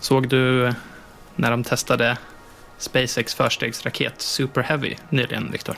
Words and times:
Såg 0.00 0.28
du 0.28 0.72
när 1.36 1.50
de 1.50 1.64
testade 1.64 2.18
SpaceX 2.78 3.34
förstegsraket 3.34 4.14
Super 4.20 4.62
Heavy 4.62 4.96
nyligen, 5.10 5.52
Viktor? 5.52 5.76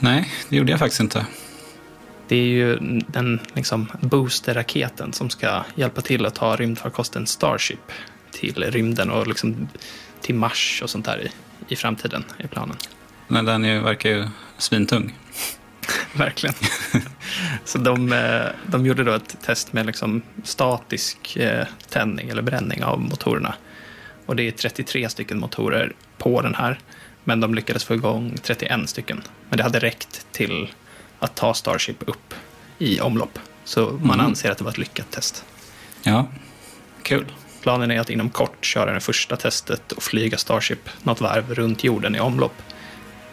Nej, 0.00 0.32
det 0.48 0.56
gjorde 0.56 0.70
jag 0.70 0.78
faktiskt 0.78 1.00
inte. 1.00 1.26
Det 2.28 2.36
är 2.36 2.46
ju 2.46 2.78
den 3.06 3.40
liksom, 3.54 3.90
boosterraketen 4.00 5.12
som 5.12 5.30
ska 5.30 5.64
hjälpa 5.74 6.00
till 6.00 6.26
att 6.26 6.34
ta 6.34 6.56
rymdfarkosten 6.56 7.26
Starship 7.26 7.92
till 8.30 8.64
rymden 8.64 9.10
och 9.10 9.26
liksom 9.26 9.68
till 10.20 10.34
Mars 10.34 10.80
och 10.82 10.90
sånt 10.90 11.04
där 11.04 11.26
i, 11.26 11.30
i 11.72 11.76
framtiden, 11.76 12.24
i 12.38 12.48
planen. 12.48 12.76
Men 13.28 13.44
den 13.44 13.64
är, 13.64 13.80
verkar 13.80 14.10
ju 14.10 14.28
svintung. 14.58 15.14
Verkligen. 16.12 16.54
Så 17.64 17.78
de, 17.78 18.12
eh, 18.12 18.46
de 18.66 18.86
gjorde 18.86 19.04
då 19.04 19.12
ett 19.12 19.36
test 19.42 19.72
med 19.72 19.86
liksom 19.86 20.22
statisk 20.44 21.36
eh, 21.36 21.66
tändning 21.88 22.28
eller 22.28 22.42
bränning 22.42 22.84
av 22.84 23.00
motorerna. 23.00 23.54
Och 24.26 24.36
det 24.36 24.42
är 24.42 24.50
33 24.50 25.08
stycken 25.08 25.40
motorer 25.40 25.92
på 26.18 26.42
den 26.42 26.54
här. 26.54 26.78
Men 27.24 27.40
de 27.40 27.54
lyckades 27.54 27.84
få 27.84 27.94
igång 27.94 28.34
31 28.42 28.88
stycken. 28.90 29.22
Men 29.48 29.56
det 29.56 29.62
hade 29.62 29.78
räckt 29.78 30.26
till 30.32 30.70
att 31.18 31.34
ta 31.34 31.54
Starship 31.54 32.08
upp 32.08 32.34
i 32.78 33.00
omlopp. 33.00 33.38
Så 33.64 33.80
man 34.02 34.14
Mm. 34.14 34.26
anser 34.26 34.50
att 34.50 34.58
det 34.58 34.64
var 34.64 34.70
ett 34.70 34.78
lyckat 34.78 35.10
test. 35.10 35.44
Ja, 36.02 36.26
kul. 37.02 37.26
Planen 37.62 37.90
är 37.90 38.00
att 38.00 38.10
inom 38.10 38.30
kort 38.30 38.64
köra 38.64 38.94
det 38.94 39.00
första 39.00 39.36
testet 39.36 39.92
och 39.92 40.02
flyga 40.02 40.38
Starship 40.38 40.88
något 41.02 41.20
varv 41.20 41.54
runt 41.54 41.84
jorden 41.84 42.16
i 42.16 42.20
omlopp. 42.20 42.62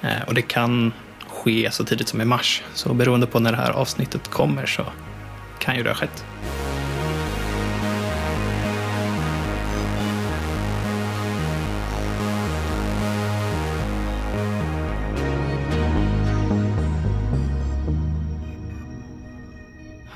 Eh, 0.01 0.21
och 0.27 0.33
det 0.33 0.41
kan 0.41 0.93
ske 1.37 1.71
så 1.71 1.85
tidigt 1.85 2.07
som 2.07 2.21
i 2.21 2.25
mars. 2.25 2.63
Så 2.73 2.93
beroende 2.93 3.27
på 3.27 3.39
när 3.39 3.51
det 3.51 3.57
här 3.57 3.71
avsnittet 3.71 4.27
kommer 4.27 4.65
så 4.65 4.85
kan 5.59 5.75
ju 5.75 5.83
det 5.83 5.89
ha 5.89 5.95
skett. 5.95 6.25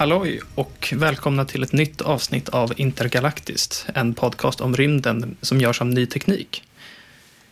Halloj 0.02 0.42
och 0.56 0.94
välkomna 0.98 1.46
till 1.46 1.64
ett 1.64 1.74
nytt 1.74 2.02
avsnitt 2.02 2.50
av 2.50 2.74
Intergalaktiskt, 2.76 3.86
en 3.96 4.14
podcast 4.14 4.62
om 4.62 4.76
rymden 4.76 5.36
som 5.42 5.62
görs 5.62 5.82
av 5.82 5.88
ny 5.88 6.06
teknik. 6.06 6.64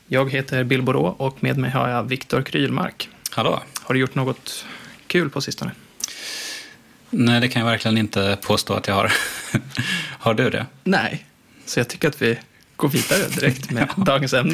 Jag 0.08 0.32
heter 0.32 0.64
Bill 0.64 0.82
Borå 0.82 1.16
och 1.18 1.44
med 1.44 1.58
mig 1.58 1.72
har 1.72 1.90
jag 1.90 2.04
Viktor 2.04 2.42
Krylmark. 2.42 3.10
Hallå? 3.30 3.64
Har 3.82 3.94
du 3.94 4.00
gjort 4.00 4.16
något 4.16 4.66
kul 5.08 5.30
på 5.30 5.42
sistone? 5.42 5.72
Nej, 7.10 7.42
det 7.42 7.48
kan 7.48 7.60
jag 7.60 7.70
verkligen 7.70 7.98
inte 7.98 8.38
påstå 8.42 8.74
att 8.74 8.88
jag 8.88 8.96
har. 8.96 9.12
har 10.20 10.34
du 10.34 10.50
det? 10.50 10.66
Nej, 10.84 11.26
så 11.66 11.80
jag 11.80 11.88
tycker 11.88 12.08
att 12.08 12.22
vi 12.22 12.40
går 12.76 12.90
vidare 12.90 13.28
direkt 13.30 13.72
med 13.72 13.90
dagens 13.98 14.34
ämne. 14.34 14.54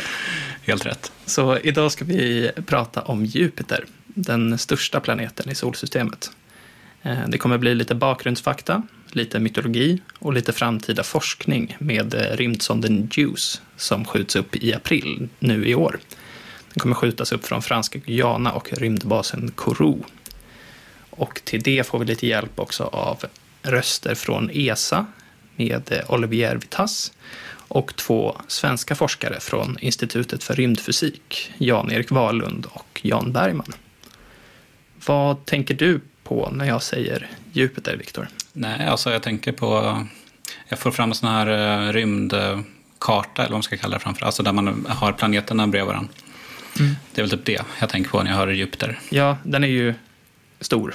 Helt 0.63 0.85
rätt. 0.85 1.11
Så 1.25 1.57
idag 1.59 1.91
ska 1.91 2.05
vi 2.05 2.51
prata 2.65 3.01
om 3.01 3.25
Jupiter, 3.25 3.85
den 4.07 4.57
största 4.57 4.99
planeten 4.99 5.49
i 5.49 5.55
solsystemet. 5.55 6.31
Eh, 7.03 7.27
Det 7.27 7.37
kommer 7.37 7.57
bli 7.57 7.75
lite 7.75 7.95
bakgrundsfakta, 7.95 8.81
lite 9.11 9.39
mytologi 9.39 10.01
och 10.19 10.33
lite 10.33 10.53
framtida 10.53 11.03
forskning 11.03 11.75
med 11.79 12.13
rymdsonden 12.37 13.09
JUICE 13.13 13.61
som 13.77 14.05
skjuts 14.05 14.35
upp 14.35 14.55
i 14.55 14.73
april 14.73 15.29
nu 15.39 15.65
i 15.67 15.75
år. 15.75 15.99
Den 16.75 16.81
kommer 16.81 16.95
skjutas 16.95 17.31
upp 17.31 17.45
från 17.45 17.61
franska 17.61 17.99
Guyana 17.99 18.51
och 18.51 18.73
rymdbasen 18.73 19.51
Kourou. 19.55 20.03
Och 21.09 21.41
till 21.43 21.61
det 21.61 21.87
får 21.87 21.99
vi 21.99 22.05
lite 22.05 22.27
hjälp 22.27 22.59
också 22.59 22.83
av 22.83 23.23
röster 23.61 24.15
från 24.15 24.49
ESA 24.53 25.05
med 25.55 25.91
eh, 25.91 26.11
Olivier 26.13 26.55
Vitas 26.55 27.11
och 27.67 27.95
två 27.95 28.37
svenska 28.47 28.95
forskare 28.95 29.39
från 29.39 29.77
Institutet 29.81 30.43
för 30.43 30.55
rymdfysik, 30.55 31.51
Jan-Erik 31.57 32.11
Wahlund 32.11 32.65
och 32.65 33.01
Jan 33.03 33.31
Bergman. 33.31 33.73
Vad 35.05 35.45
tänker 35.45 35.73
du 35.73 36.01
på 36.23 36.49
när 36.51 36.65
jag 36.65 36.83
säger 36.83 37.29
Jupiter, 37.51 37.97
Viktor? 37.97 38.27
Nej, 38.53 38.87
alltså 38.87 39.11
jag 39.11 39.23
tänker 39.23 39.51
på... 39.51 40.03
Jag 40.67 40.79
får 40.79 40.91
fram 40.91 41.09
en 41.09 41.15
sån 41.15 41.29
här 41.29 41.47
eh, 41.47 41.93
rymdkarta, 41.93 43.41
eller 43.41 43.49
vad 43.49 43.51
man 43.51 43.63
ska 43.63 43.77
kalla 43.77 43.93
det 43.93 44.03
framför. 44.03 44.25
Alltså 44.25 44.43
där 44.43 44.51
man 44.51 44.85
har 44.89 45.11
planeterna 45.11 45.67
bredvid 45.67 45.87
varandra. 45.87 46.13
Det 46.77 47.21
är 47.21 47.21
väl 47.21 47.29
typ 47.29 47.45
det 47.45 47.61
jag 47.79 47.89
tänker 47.89 48.09
på 48.09 48.23
när 48.23 48.31
jag 48.31 48.37
hör 48.37 48.47
Jupiter. 48.47 48.99
Ja, 49.09 49.37
den 49.43 49.63
är 49.63 49.67
ju 49.67 49.93
stor. 50.61 50.93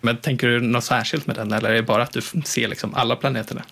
Men 0.00 0.16
tänker 0.16 0.48
du 0.48 0.60
något 0.60 0.84
särskilt 0.84 1.26
med 1.26 1.36
den 1.36 1.52
eller 1.52 1.70
är 1.70 1.74
det 1.74 1.82
bara 1.82 2.02
att 2.02 2.12
du 2.12 2.20
ser 2.44 2.68
liksom 2.68 2.94
alla 2.94 3.16
planeterna? 3.16 3.62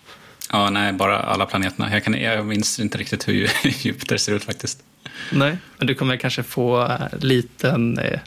Ja, 0.51 0.69
nej, 0.69 0.93
bara 0.93 1.19
alla 1.19 1.45
planeterna. 1.45 1.93
Jag, 1.93 2.03
kan, 2.03 2.13
jag 2.13 2.45
minns 2.45 2.79
inte 2.79 2.97
riktigt 2.97 3.27
hur 3.27 3.49
Jupiter 3.85 4.17
ser 4.17 4.33
ut 4.33 4.43
faktiskt. 4.43 4.83
Nej, 5.31 5.57
men 5.77 5.87
du 5.87 5.95
kommer 5.95 6.17
kanske 6.17 6.43
få 6.43 6.83
eh, 6.85 6.99
liten, 7.19 7.99
eh, 7.99 8.19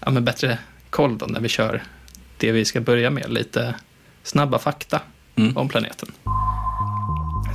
ja 0.00 0.10
men 0.10 0.24
bättre 0.24 0.58
koll 0.90 1.18
då 1.18 1.26
när 1.26 1.40
vi 1.40 1.48
kör 1.48 1.82
det 2.38 2.52
vi 2.52 2.64
ska 2.64 2.80
börja 2.80 3.10
med, 3.10 3.32
lite 3.32 3.74
snabba 4.22 4.58
fakta 4.58 5.00
Mm. 5.36 5.56
om 5.56 5.68
planeten. 5.68 6.12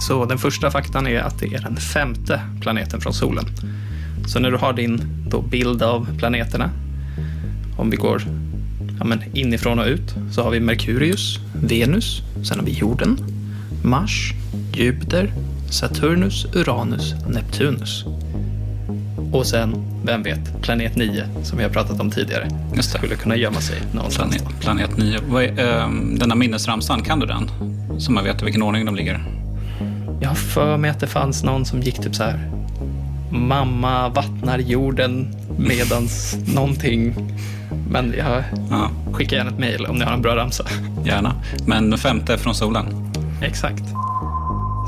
Så 0.08 0.25
den 0.25 0.38
första 0.38 0.72
faktan 0.72 1.08
är 1.08 1.19
att 1.19 1.40
det 1.40 1.46
är 1.53 1.59
den 1.62 1.78
femte 1.78 2.41
planeten 2.62 3.02
från 3.02 3.14
solen. 3.14 3.46
Så 4.28 4.40
när 4.40 4.52
du 4.52 4.58
har 4.58 4.74
din 4.74 5.02
då 5.30 5.41
bild 5.41 5.84
av 5.84 6.18
planeterna, 6.18 6.69
om 7.78 7.90
vi 7.90 7.97
går 7.97 8.22
ja 9.00 9.06
men 9.06 9.19
inifrån 9.34 9.80
och 9.80 9.86
ut, 9.86 10.16
så 10.31 10.44
har 10.44 10.52
vi 10.52 10.59
Merkurius, 10.59 11.40
Venus, 11.53 12.22
sen 12.44 12.59
har 12.59 12.66
vi 12.66 12.72
jorden, 12.72 13.18
Mars, 13.84 14.34
Jupiter, 14.74 15.34
Saturnus, 15.69 16.46
Uranus, 16.53 17.14
Neptunus. 17.30 18.06
Och 19.31 19.46
sen, 19.46 19.75
vem 20.06 20.24
vet, 20.24 20.62
planet 20.62 20.96
9 20.96 21.24
som 21.44 21.58
vi 21.58 21.64
har 21.64 21.72
pratat 21.72 22.00
om 22.00 22.12
tidigare. 22.12 22.50
Just 22.75 22.94
det. 22.94 22.97
Skulle 22.97 23.16
kunna 23.16 23.35
gömma 23.35 23.62
sig 23.62 23.81
någonstans. 23.94 24.38
Planet, 24.38 24.59
planet 24.59 24.97
9. 24.97 25.19
Vad 25.30 25.44
är, 25.44 25.84
ehm, 25.84 26.19
denna 26.19 26.35
minnesramsan, 26.35 27.03
kan 27.03 27.19
du 27.19 27.25
den? 27.25 27.50
Så 28.00 28.12
man 28.12 28.24
vet 28.24 28.41
i 28.41 28.46
vilken 28.46 28.64
ordning 28.64 28.85
de 28.85 28.96
ligger. 28.96 29.24
Jag 30.22 30.30
har 30.30 30.35
för 30.35 30.78
mig 30.78 30.90
att 30.90 31.00
det 31.00 31.08
fanns 31.08 31.44
någon 31.44 31.66
som 31.66 31.81
gick 31.81 32.02
typ 32.02 32.16
så 32.16 32.24
här. 32.24 32.55
Mamma 33.35 34.09
vattnar 34.09 34.59
jorden 34.59 35.35
medans 35.57 36.38
någonting. 36.56 37.16
Men 37.90 38.13
jag 38.18 38.44
Ja, 38.69 38.90
skickar 39.13 39.38
gärna 39.38 39.50
ett 39.50 39.59
mejl 39.59 39.85
om 39.85 39.96
ni 39.97 40.03
har 40.06 40.13
en 40.13 40.22
bra 40.22 40.35
ramsa. 40.35 40.66
gärna. 41.06 41.34
Men 41.68 41.97
femte 41.97 42.38
från 42.38 42.56
solen. 42.56 42.85
Exakt. 43.41 43.84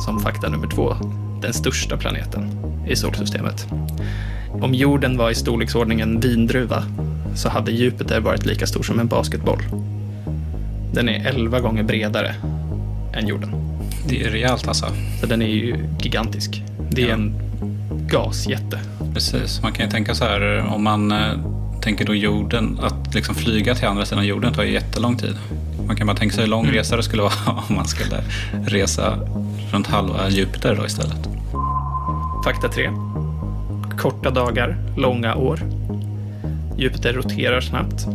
Som 0.05 0.19
fakta 0.19 0.49
nummer 0.49 0.67
två. 0.67 0.95
Den 1.41 1.53
största 1.53 1.97
planeten 1.97 2.49
i 2.89 2.95
solsystemet. 2.95 3.67
Om 4.61 4.73
jorden 4.73 5.17
var 5.17 5.29
i 5.31 5.35
storleksordningen 5.35 6.19
vindruva 6.19 6.83
så 7.35 7.49
hade 7.49 7.71
Jupiter 7.71 8.19
varit 8.19 8.45
lika 8.45 8.67
stor 8.67 8.83
som 8.83 8.99
en 8.99 9.07
basketboll. 9.07 9.63
Den 10.93 11.09
är 11.09 11.25
11 11.27 11.59
gånger 11.59 11.83
bredare 11.83 12.35
än 13.13 13.27
jorden. 13.27 13.51
Det 14.09 14.23
är 14.23 14.29
rejält 14.29 14.67
alltså. 14.67 14.85
Så 15.21 15.25
den 15.25 15.41
är 15.41 15.47
ju 15.47 15.85
gigantisk. 16.01 16.63
Det 16.91 17.01
är 17.03 17.07
Ja. 17.07 17.13
en 17.13 17.33
gasjätte. 18.09 18.79
Precis. 19.13 19.61
Man 19.61 19.73
kan 19.73 19.85
ju 19.85 19.91
tänka 19.91 20.15
så 20.15 20.23
här, 20.25 20.65
om 20.73 20.83
man 20.83 21.11
eh, 21.11 21.33
tänker 21.81 22.05
då 22.05 22.15
jorden, 22.15 22.79
att 22.81 23.15
liksom 23.15 23.35
flyga 23.35 23.75
till 23.75 23.87
andra 23.87 24.05
sidan 24.05 24.25
jorden 24.25 24.53
tar 24.53 24.63
ju 24.63 24.71
jättelång 24.71 25.17
tid. 25.17 25.35
Man 25.87 25.95
kan 25.95 26.07
bara 26.07 26.17
tänka 26.17 26.35
sig 26.35 26.43
hur 26.43 26.51
lång 26.51 26.67
resa 26.67 26.97
det 26.97 27.03
skulle 27.03 27.21
vara 27.47 27.63
om 27.69 27.75
man 27.75 27.87
skulle 27.87 28.23
resa 28.67 29.19
runt 29.71 29.87
halva 29.87 30.29
Jupiter 30.29 30.75
då 30.75 30.85
istället. 30.85 31.29
Fakta 32.43 32.67
3. 32.67 32.89
Korta 33.97 34.31
dagar, 34.31 34.77
långa 34.97 35.35
år. 35.35 35.59
Jupiter 36.77 37.13
roterar 37.13 37.61
snabbt. 37.61 38.07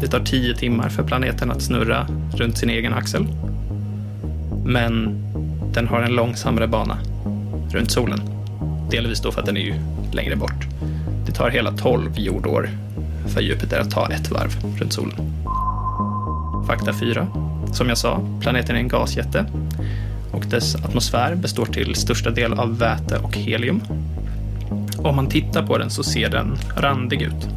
Det 0.00 0.06
tar 0.06 0.20
10 0.20 0.54
timmar 0.54 0.88
för 0.88 1.02
planeten 1.02 1.50
att 1.50 1.62
snurra 1.62 2.06
runt 2.34 2.58
sin 2.58 2.70
egen 2.70 2.94
axel. 2.94 3.26
Men 4.64 5.22
den 5.74 5.86
har 5.86 6.02
en 6.02 6.12
långsammare 6.12 6.68
bana 6.68 6.98
runt 7.70 7.90
solen. 7.90 8.35
Delvis 8.90 9.20
då 9.20 9.32
för 9.32 9.40
att 9.40 9.46
den 9.46 9.56
är 9.56 9.60
ju 9.60 9.74
längre 10.12 10.36
bort. 10.36 10.66
Det 11.26 11.32
tar 11.32 11.50
hela 11.50 11.72
12 11.72 12.18
jordår 12.18 12.70
för 13.26 13.40
Jupiter 13.40 13.80
att 13.80 13.90
ta 13.90 14.08
ett 14.10 14.30
varv 14.30 14.78
runt 14.78 14.92
solen. 14.92 15.16
Fakta 16.66 16.92
4. 16.92 17.26
Som 17.72 17.88
jag 17.88 17.98
sa, 17.98 18.20
planeten 18.40 18.76
är 18.76 18.80
en 18.80 18.88
gasjätte 18.88 19.46
och 20.32 20.46
dess 20.46 20.74
atmosfär 20.74 21.34
består 21.34 21.66
till 21.66 21.94
största 21.94 22.30
del 22.30 22.52
av 22.52 22.78
väte 22.78 23.18
och 23.18 23.36
helium. 23.36 23.82
Om 24.96 25.16
man 25.16 25.28
tittar 25.28 25.66
på 25.66 25.78
den 25.78 25.90
så 25.90 26.02
ser 26.02 26.30
den 26.30 26.58
randig 26.76 27.22
ut. 27.22 27.48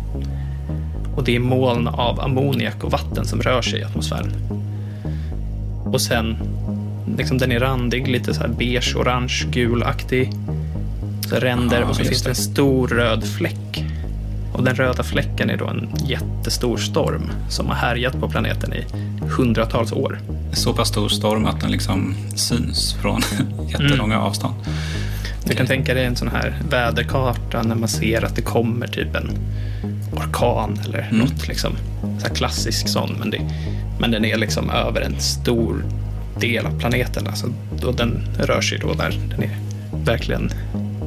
Och 1.16 1.24
det 1.24 1.36
är 1.36 1.40
moln 1.40 1.88
av 1.88 2.20
ammoniak 2.20 2.84
och 2.84 2.92
vatten 2.92 3.26
som 3.26 3.42
rör 3.42 3.62
sig 3.62 3.80
i 3.80 3.84
atmosfären. 3.84 4.34
Och 5.86 6.02
sen, 6.02 6.38
liksom 7.18 7.38
den 7.38 7.52
är 7.52 7.60
randig, 7.60 8.08
lite 8.08 8.34
så 8.34 8.42
här 8.42 8.48
beige, 8.48 8.96
orange, 8.96 9.46
gulaktig. 9.52 10.32
Ränder 11.32 11.84
och 11.84 11.96
så 11.96 12.04
finns 12.04 12.24
det 12.24 12.30
en 12.30 12.36
stor 12.36 12.88
röd 12.88 13.24
fläck. 13.28 13.84
Och 14.54 14.64
den 14.64 14.76
röda 14.76 15.04
fläcken 15.04 15.50
är 15.50 15.58
då 15.58 15.68
en 15.68 15.90
jättestor 16.06 16.78
storm 16.78 17.30
som 17.50 17.68
har 17.68 17.76
härjat 17.76 18.20
på 18.20 18.30
planeten 18.30 18.74
i 18.74 18.86
hundratals 19.38 19.92
år. 19.92 20.20
Så 20.54 20.74
pass 20.74 20.88
stor 20.88 21.10
storm 21.10 21.46
att 21.46 21.62
den 21.62 21.72
liksom 21.72 22.16
syns 22.36 22.94
från 22.94 23.22
jättelånga 23.70 24.14
Mm. 24.16 24.26
avstånd. 24.28 24.54
Du 25.46 25.56
kan 25.56 25.66
tänka 25.68 25.94
dig 25.94 26.06
en 26.06 26.16
sån 26.16 26.28
här 26.28 26.58
väderkarta 26.70 27.64
när 27.64 27.76
man 27.76 27.90
ser 27.90 28.26
att 28.26 28.36
det 28.36 28.42
kommer 28.42 28.88
typ 28.88 29.16
en 29.16 29.30
orkan 30.14 30.80
eller 30.86 31.00
Mm. 31.12 31.18
något 31.18 31.48
liksom. 31.48 31.72
Så 32.20 32.30
klassisk 32.34 32.88
sån, 32.90 33.16
men, 33.20 33.30
det, 33.30 33.40
men 34.00 34.12
den 34.12 34.26
är 34.26 34.38
liksom 34.38 34.70
över 34.70 35.02
en 35.02 35.20
stor 35.20 35.84
del 36.40 36.66
av 36.66 36.80
planeten. 36.80 37.28
Alltså, 37.28 37.48
då 37.82 37.92
den 37.92 38.22
rör 38.40 38.62
sig 38.62 38.80
då 38.80 38.94
där 38.94 39.14
den 39.30 39.44
är 39.44 39.58
verkligen 40.06 40.52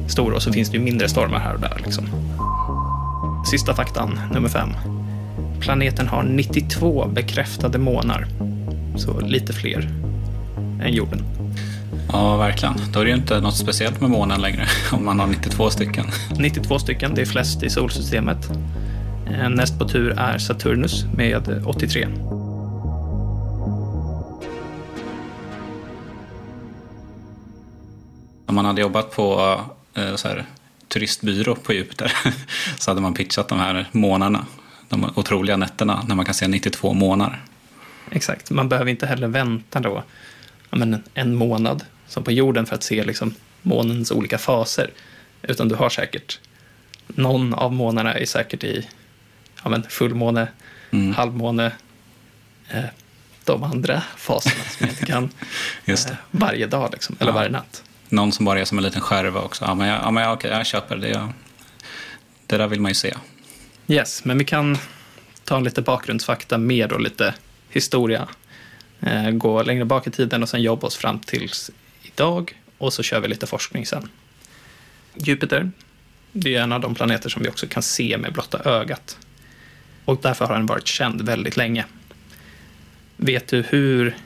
stor 0.07 0.31
och 0.33 0.41
så 0.41 0.53
finns 0.53 0.69
det 0.69 0.77
ju 0.77 0.83
mindre 0.83 1.09
stormar 1.09 1.39
här 1.39 1.53
och 1.53 1.59
där. 1.59 1.81
Liksom. 1.85 2.05
Sista 3.51 3.73
faktan, 3.73 4.19
nummer 4.33 4.49
fem. 4.49 4.69
Planeten 5.59 6.07
har 6.07 6.23
92 6.23 7.07
bekräftade 7.07 7.77
månar, 7.77 8.27
så 8.95 9.19
lite 9.19 9.53
fler 9.53 9.89
än 10.83 10.93
jorden. 10.93 11.19
Ja, 12.11 12.37
verkligen. 12.37 12.73
Då 12.93 12.99
är 12.99 13.03
det 13.03 13.09
ju 13.09 13.17
inte 13.17 13.39
något 13.39 13.55
speciellt 13.55 14.01
med 14.01 14.09
månen 14.09 14.41
längre 14.41 14.65
om 14.91 15.05
man 15.05 15.19
har 15.19 15.27
92 15.27 15.69
stycken. 15.69 16.05
92 16.39 16.79
stycken, 16.79 17.15
det 17.15 17.21
är 17.21 17.25
flest 17.25 17.63
i 17.63 17.69
solsystemet. 17.69 18.49
Eh, 19.31 19.49
Näst 19.49 19.79
på 19.79 19.87
tur 19.87 20.19
är 20.19 20.37
Saturnus 20.37 21.05
med 21.15 21.63
83. 21.65 22.07
Om 28.45 28.55
man 28.55 28.65
hade 28.65 28.81
jobbat 28.81 29.15
på 29.15 29.39
eh, 29.39 29.82
så 30.15 30.27
här, 30.27 30.45
turistbyrå 30.87 31.55
på 31.55 31.73
Jupiter 31.73 32.11
så 32.79 32.91
hade 32.91 33.01
man 33.01 33.13
pitchat 33.13 33.47
de 33.47 33.59
här 33.59 33.85
månaderna. 33.91 34.45
De 34.89 35.11
otroliga 35.15 35.57
nätterna 35.57 36.03
när 36.07 36.15
man 36.15 36.25
kan 36.25 36.33
se 36.33 36.47
92 36.47 36.93
månader. 36.93 37.41
Exakt, 38.11 38.51
man 38.51 38.69
behöver 38.69 38.91
inte 38.91 39.05
heller 39.07 39.27
vänta 39.27 39.79
då 39.79 40.03
ja, 40.69 40.77
men 40.77 41.03
en 41.13 41.35
månad 41.35 41.85
som 42.07 42.23
på 42.23 42.31
jorden 42.31 42.65
för 42.65 42.75
att 42.75 42.83
se 42.83 43.03
liksom 43.03 43.33
månens 43.61 44.11
olika 44.11 44.37
faser. 44.37 44.91
Utan 45.41 45.67
du 45.67 45.75
har 45.75 45.89
säkert, 45.89 46.39
någon 47.07 47.53
av 47.53 47.73
månaderna 47.73 48.13
är 48.13 48.25
säkert 48.25 48.63
i 48.63 48.87
ja, 49.63 49.69
men 49.69 49.83
fullmåne, 49.83 50.47
Mm. 50.91 51.13
halvmåne, 51.13 51.71
eh, 52.69 52.83
de 53.43 53.63
andra 53.63 54.03
faserna 54.17 54.55
som 54.69 54.77
jag 54.79 54.89
inte 54.89 55.05
kan 55.05 55.29
eh, 55.85 55.99
varje 56.31 56.67
dag 56.67 56.89
liksom, 56.93 57.15
eller 57.19 57.31
Ja. 57.31 57.35
varje 57.35 57.49
natt. 57.49 57.83
Någon 58.09 58.31
som 58.31 58.45
bara 58.45 58.59
är 58.59 58.65
som 58.65 58.77
en 58.77 58.83
liten 58.83 59.01
skärva 59.01 59.41
också. 59.41 59.65
Ja, 59.65 59.75
men, 59.75 59.87
jag, 59.87 60.01
ja, 60.03 60.11
men 60.11 60.23
jag, 60.23 60.33
okej, 60.33 60.51
jag 60.51 60.65
köper 60.65 60.97
det. 60.97 61.09
Jag, 61.09 61.33
det 62.47 62.57
där 62.57 62.67
vill 62.67 62.81
man 62.81 62.91
ju 62.91 62.95
se. 62.95 63.13
Yes, 63.87 64.25
men 64.25 64.37
vi 64.37 64.45
kan 64.45 64.77
ta 65.43 65.59
lite 65.59 65.81
bakgrundsfakta 65.81 66.57
med 66.57 66.91
och 66.91 67.01
lite 67.01 67.33
historia. 67.69 68.27
Eh, 68.99 69.29
gå 69.29 69.63
längre 69.63 69.85
bak 69.85 70.07
i 70.07 70.11
tiden 70.11 70.43
och 70.43 70.49
sen 70.49 70.61
jobba 70.61 70.87
oss 70.87 70.95
fram 70.95 71.19
tills 71.19 71.71
idag 72.01 72.57
och 72.77 72.93
så 72.93 73.03
kör 73.03 73.19
vi 73.19 73.27
lite 73.27 73.47
forskning 73.47 73.85
sen. 73.85 74.09
Jupiter, 75.15 75.71
det 76.31 76.55
är 76.55 76.61
en 76.61 76.71
av 76.71 76.81
de 76.81 76.95
planeter 76.95 77.29
som 77.29 77.43
vi 77.43 77.49
också 77.49 77.67
kan 77.67 77.83
se 77.83 78.17
med 78.17 78.33
blotta 78.33 78.69
ögat. 78.69 79.17
Och 80.05 80.19
därför 80.21 80.45
har 80.45 80.53
den 80.53 80.65
varit 80.65 80.87
känd 80.87 81.21
väldigt 81.21 81.57
länge. 81.57 81.85
Vet 83.17 83.47
du 83.47 83.61
hur 83.61 84.17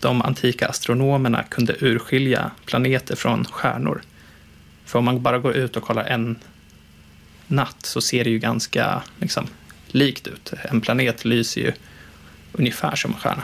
de 0.00 0.22
antika 0.22 0.68
astronomerna 0.68 1.42
kunde 1.42 1.76
urskilja 1.80 2.50
planeter 2.64 3.16
från 3.16 3.44
stjärnor? 3.44 4.02
För 4.84 4.98
om 4.98 5.04
man 5.04 5.22
bara 5.22 5.38
går 5.38 5.52
ut 5.52 5.76
och 5.76 5.82
kollar 5.82 6.04
en 6.04 6.38
natt 7.46 7.86
så 7.86 8.00
ser 8.00 8.24
det 8.24 8.30
ju 8.30 8.38
ganska 8.38 9.02
liksom, 9.18 9.46
likt 9.86 10.26
ut. 10.26 10.52
En 10.62 10.80
planet 10.80 11.24
lyser 11.24 11.60
ju 11.60 11.72
ungefär 12.52 12.96
som 12.96 13.12
en 13.12 13.18
stjärna. 13.18 13.42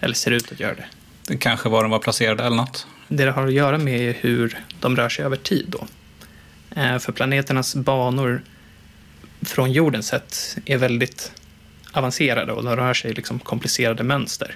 Eller 0.00 0.14
ser 0.14 0.30
ut 0.30 0.52
att 0.52 0.60
göra 0.60 0.74
det. 0.74 0.86
Det 1.26 1.36
kanske 1.36 1.68
var 1.68 1.82
de 1.82 1.90
var 1.90 1.98
placerade 1.98 2.44
eller 2.44 2.56
något. 2.56 2.86
Det 3.08 3.24
det 3.24 3.30
har 3.30 3.46
att 3.46 3.52
göra 3.52 3.78
med 3.78 4.00
är 4.00 4.16
hur 4.20 4.58
de 4.80 4.96
rör 4.96 5.08
sig 5.08 5.24
över 5.24 5.36
tid 5.36 5.66
då. 5.68 5.86
Eh, 6.80 6.98
För 6.98 7.12
planeternas 7.12 7.74
banor 7.74 8.42
från 9.40 9.72
jordens 9.72 10.06
sett 10.06 10.58
är 10.64 10.76
väldigt 10.76 11.32
avancerade 11.92 12.52
och 12.52 12.64
de 12.64 12.76
rör 12.76 12.94
sig 12.94 13.10
i 13.10 13.14
liksom 13.14 13.38
komplicerade 13.38 14.02
mönster. 14.02 14.54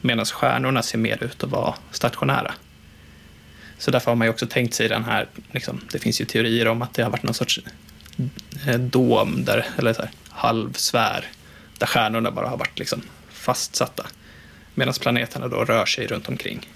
Medan 0.00 0.26
stjärnorna 0.26 0.82
ser 0.82 0.98
mer 0.98 1.24
ut 1.24 1.44
att 1.44 1.50
vara 1.50 1.74
stationära. 1.90 2.54
Så 3.78 3.90
därför 3.90 4.10
har 4.10 4.16
man 4.16 4.26
ju 4.26 4.30
också 4.30 4.46
tänkt 4.46 4.74
sig 4.74 4.88
den 4.88 5.04
här, 5.04 5.28
liksom, 5.52 5.80
det 5.92 5.98
finns 5.98 6.20
ju 6.20 6.24
teorier 6.24 6.68
om 6.68 6.82
att 6.82 6.94
det 6.94 7.02
har 7.02 7.10
varit 7.10 7.22
någon 7.22 7.34
sorts 7.34 7.60
eh, 8.66 8.78
dom, 8.78 9.44
där, 9.44 9.66
eller 9.76 9.92
så 9.92 10.02
här, 10.02 10.10
halvsfär, 10.28 11.24
där 11.78 11.86
stjärnorna 11.86 12.30
bara 12.30 12.48
har 12.48 12.56
varit 12.56 12.78
liksom 12.78 13.02
fastsatta. 13.28 14.06
Medan 14.74 14.94
planeterna 15.00 15.48
då 15.48 15.64
rör 15.64 15.86
sig 15.86 16.06
runt 16.06 16.28
omkring. 16.28 16.68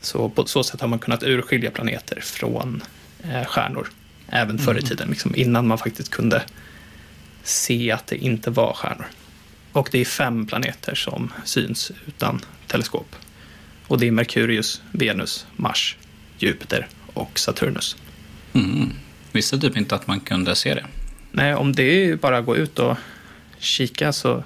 Så 0.00 0.28
på 0.28 0.46
så 0.46 0.64
sätt 0.64 0.80
har 0.80 0.88
man 0.88 0.98
kunnat 0.98 1.22
urskilja 1.22 1.70
planeter 1.70 2.20
från 2.20 2.82
eh, 3.22 3.44
stjärnor. 3.44 3.90
Även 4.28 4.58
förr 4.58 4.78
i 4.78 4.82
tiden, 4.82 5.08
liksom, 5.08 5.36
innan 5.36 5.66
man 5.66 5.78
faktiskt 5.78 6.10
kunde 6.10 6.42
se 7.42 7.92
att 7.92 8.06
det 8.06 8.16
inte 8.16 8.50
var 8.50 8.72
stjärnor. 8.72 9.06
Och 9.78 9.88
det 9.92 9.98
är 9.98 10.04
fem 10.04 10.46
planeter 10.46 10.94
som 10.94 11.32
syns 11.44 11.92
utan 12.06 12.40
teleskop. 12.66 13.16
Och 13.86 13.98
det 14.00 14.06
är 14.06 14.10
Merkurius, 14.10 14.82
Venus, 14.92 15.46
Mars, 15.56 15.96
Jupiter 16.38 16.88
och 17.14 17.38
Saturnus. 17.38 17.96
Mm. 18.52 18.92
Visste 19.32 19.58
typ 19.58 19.76
inte 19.76 19.94
att 19.94 20.06
man 20.06 20.20
kunde 20.20 20.54
se 20.54 20.74
det. 20.74 20.86
Nej, 21.32 21.54
om 21.54 21.72
det 21.72 21.82
är 21.82 22.16
bara 22.16 22.38
att 22.38 22.44
gå 22.46 22.56
ut 22.56 22.78
och 22.78 22.96
kika 23.58 24.12
så 24.12 24.44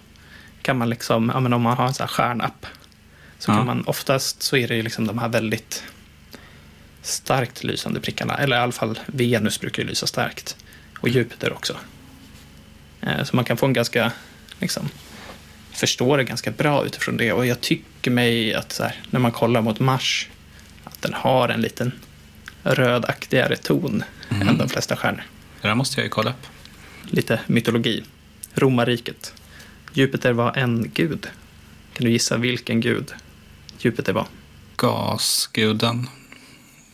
kan 0.62 0.78
man 0.78 0.90
liksom, 0.90 1.30
ja, 1.34 1.40
men 1.40 1.52
om 1.52 1.62
man 1.62 1.76
har 1.76 1.86
en 1.86 1.94
sån 1.94 2.04
här 2.04 2.08
stjärnapp, 2.08 2.66
så 3.38 3.50
Ja. 3.50 3.56
kan 3.56 3.66
man 3.66 3.84
oftast 3.86 4.42
så 4.42 4.56
är 4.56 4.68
det 4.68 4.76
ju 4.76 4.82
liksom 4.82 5.06
de 5.06 5.18
här 5.18 5.28
väldigt 5.28 5.84
starkt 7.02 7.64
lysande 7.64 8.00
prickarna. 8.00 8.34
Eller 8.38 8.56
i 8.56 8.58
alla 8.60 8.72
fall 8.72 8.98
Venus 9.06 9.60
brukar 9.60 9.82
ju 9.82 9.88
lysa 9.88 10.06
starkt. 10.06 10.56
Och 11.00 11.08
Jupiter 11.08 11.52
också. 11.52 11.76
Eh, 13.00 13.24
Så 13.24 13.36
man 13.36 13.44
kan 13.44 13.56
få 13.56 13.66
en 13.66 13.72
ganska, 13.72 14.12
liksom, 14.58 14.88
förstå 15.72 16.16
det 16.16 16.24
ganska 16.24 16.50
bra 16.50 16.84
utifrån 16.86 17.16
det. 17.16 17.32
Och 17.32 17.46
jag 17.46 17.60
tycker 17.60 18.10
mig 18.10 18.54
att 18.54 18.78
här, 18.78 18.94
när 19.10 19.20
man 19.20 19.32
kollar 19.32 19.62
mot 19.62 19.80
Mars, 19.80 20.28
att 20.84 21.02
den 21.02 21.14
har 21.14 21.48
en 21.48 21.60
liten 21.60 21.92
rödaktigare 22.62 23.56
ton 23.56 24.04
än 24.30 24.58
de 24.58 24.68
flesta 24.68 24.96
stjärnor 24.96 25.22
Det 25.62 25.68
där 25.68 25.74
måste 25.74 26.00
jag 26.00 26.04
ju 26.04 26.10
kolla 26.10 26.30
upp. 26.30 26.46
lite 27.04 27.40
mytologi. 27.46 28.04
Romarriket. 28.54 29.34
Jupiter 29.92 30.32
var 30.32 30.56
en 30.56 30.90
gud. 30.94 31.26
Kan 31.94 32.04
du 32.04 32.10
gissa 32.10 32.36
vilken 32.36 32.80
gud 32.80 33.12
Jupiter 33.78 34.12
var? 34.12 34.26
Gasguden. 34.76 36.06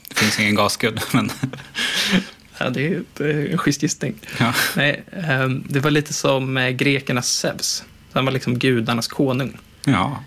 Det 0.08 0.14
finns 0.18 0.38
ingen 0.40 0.54
gasgud, 0.54 1.00
men 1.12 1.30
Ja, 2.61 2.70
det 2.70 2.87
är 3.20 3.50
en 3.52 3.58
schysst 3.58 3.82
gissning. 3.82 4.14
ja. 4.38 4.54
Nej, 4.76 5.04
ehm, 5.12 5.64
det 5.68 5.80
var 5.80 5.90
lite 5.90 6.12
som 6.14 6.56
eh, 6.56 6.70
grekernas 6.70 7.28
Zeus. 7.28 7.85
Han 8.12 8.25
var 8.25 8.33
liksom 8.33 8.59
gudarnas 8.59 9.09
konung. 9.09 9.59
ja. 9.85 10.25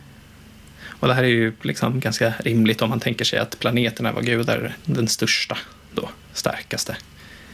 Och 1.02 1.08
det 1.08 1.14
här 1.14 1.24
är 1.24 1.28
ju 1.28 1.54
liksom 1.62 2.00
ganska 2.00 2.34
rimligt 2.40 2.82
om 2.82 2.90
man 2.90 3.00
tänker 3.00 3.26
sig 3.26 3.40
att 3.40 3.60
planeterna 3.60 4.12
var 4.12 4.22
gudar, 4.22 4.76
den 4.86 5.08
största, 5.08 5.58
då, 5.96 6.10
starkaste. 6.34 6.96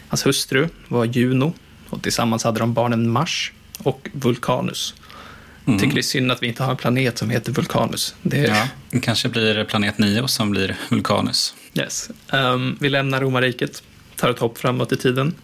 Hans 0.07 0.25
hustru 0.25 0.67
var 0.88 1.05
Juno 1.05 1.53
och 1.89 2.03
tillsammans 2.03 2.43
hade 2.43 2.60
de 2.60 2.74
barnen 2.74 3.10
Mars 3.10 3.51
och 3.79 4.10
Vulcanus. 4.13 4.96
Mm. 5.67 5.79
Tycker 5.79 5.93
det 5.93 6.00
är 6.00 6.03
synd 6.03 6.31
att 6.31 6.43
vi 6.43 6.48
inte 6.48 6.63
har 6.63 6.72
en 6.72 6.77
planet 6.77 7.17
som 7.17 7.29
heter 7.29 7.51
Vulcanus. 7.51 8.15
Det 8.22 8.46
är, 8.46 8.48
ja. 8.48 8.67
Det 8.91 9.00
kanske 9.00 9.29
blir 9.29 9.63
planet 9.63 9.98
9 9.98 10.27
som 10.27 10.50
blir 10.51 10.75
Vulcanus. 10.89 11.55
Yes. 11.74 12.10
Ehm, 12.31 12.77
vi 12.79 12.89
lämnar 12.89 13.22
romarriket, 13.22 13.84
tar 14.15 14.29
ett 14.29 14.39
hopp 14.39 14.57
framåt 14.57 14.91
i 14.91 14.98
tiden. 14.98 15.36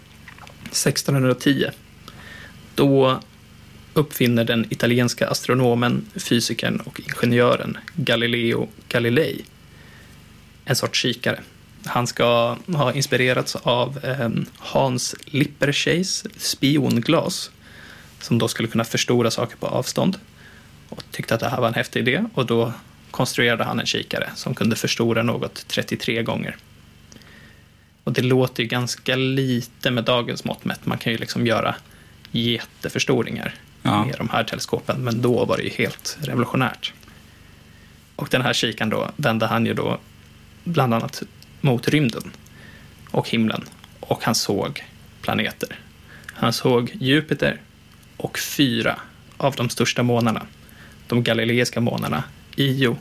1610. 0.65 1.69
Då 2.75 3.19
uppfinner 3.93 4.43
den 4.43 4.65
italienska 4.69 5.27
astronomen, 5.27 6.05
fysikern 6.15 6.79
och 6.79 6.99
ingenjören 6.99 7.77
Galileo 7.95 8.69
Galilei 8.89 9.45
en 10.65 10.75
sorts 10.75 11.01
kikare. 11.01 11.39
Han 11.85 12.07
ska 12.07 12.57
ha 12.67 12.93
inspirerats 12.93 13.55
av 13.55 13.99
eh, 14.05 14.29
Hans 14.57 15.15
Lipperscheis 15.25 16.25
spionglas 16.37 17.51
som 18.21 18.37
då 18.37 18.47
skulle 18.47 18.67
kunna 18.67 18.83
förstora 18.83 19.31
saker 19.31 19.57
på 19.57 19.67
avstånd 19.67 20.19
och 20.89 21.03
tyckte 21.11 21.33
att 21.33 21.39
det 21.39 21.49
här 21.49 21.61
var 21.61 21.67
en 21.67 21.73
häftig 21.73 21.99
idé 21.99 22.25
och 22.33 22.45
då 22.45 22.73
konstruerade 23.11 23.63
han 23.63 23.79
en 23.79 23.85
kikare 23.85 24.29
som 24.35 24.55
kunde 24.55 24.75
förstora 24.75 25.23
något 25.23 25.67
33 25.67 26.23
gånger. 26.23 26.55
Och 28.03 28.13
det 28.13 28.21
låter 28.21 28.63
ju 28.63 28.69
ganska 28.69 29.15
lite 29.15 29.91
med 29.91 30.03
dagens 30.03 30.43
mått 30.43 30.65
mätt. 30.65 30.85
Man 30.85 30.97
kan 30.97 31.11
ju 31.11 31.17
liksom 31.17 31.47
göra 31.47 31.75
jätteförstoringar 32.31 33.55
ja. 33.83 34.05
med 34.05 34.15
de 34.17 34.29
här 34.29 34.43
teleskopen, 34.43 35.03
men 35.03 35.21
då 35.21 35.45
var 35.45 35.57
det 35.57 35.63
ju 35.63 35.69
helt 35.69 36.17
revolutionärt. 36.21 36.93
Och 38.15 38.27
den 38.31 38.41
här 38.41 38.53
kikaren 38.53 38.89
då 38.89 39.11
vände 39.15 39.45
han 39.45 39.65
ju 39.65 39.73
då 39.73 39.99
bland 40.63 40.93
annat 40.93 41.23
mot 41.61 41.87
rymden 41.87 42.31
och 43.11 43.29
himlen 43.29 43.63
och 43.99 44.23
han 44.23 44.35
såg 44.35 44.83
planeter. 45.21 45.79
Han 46.33 46.53
såg 46.53 46.91
Jupiter 46.99 47.61
och 48.17 48.39
fyra 48.39 48.99
av 49.37 49.55
de 49.55 49.69
största 49.69 50.03
månarna. 50.03 50.45
De 51.07 51.23
galileiska 51.23 51.81
månarna 51.81 52.23
Io, 52.55 52.97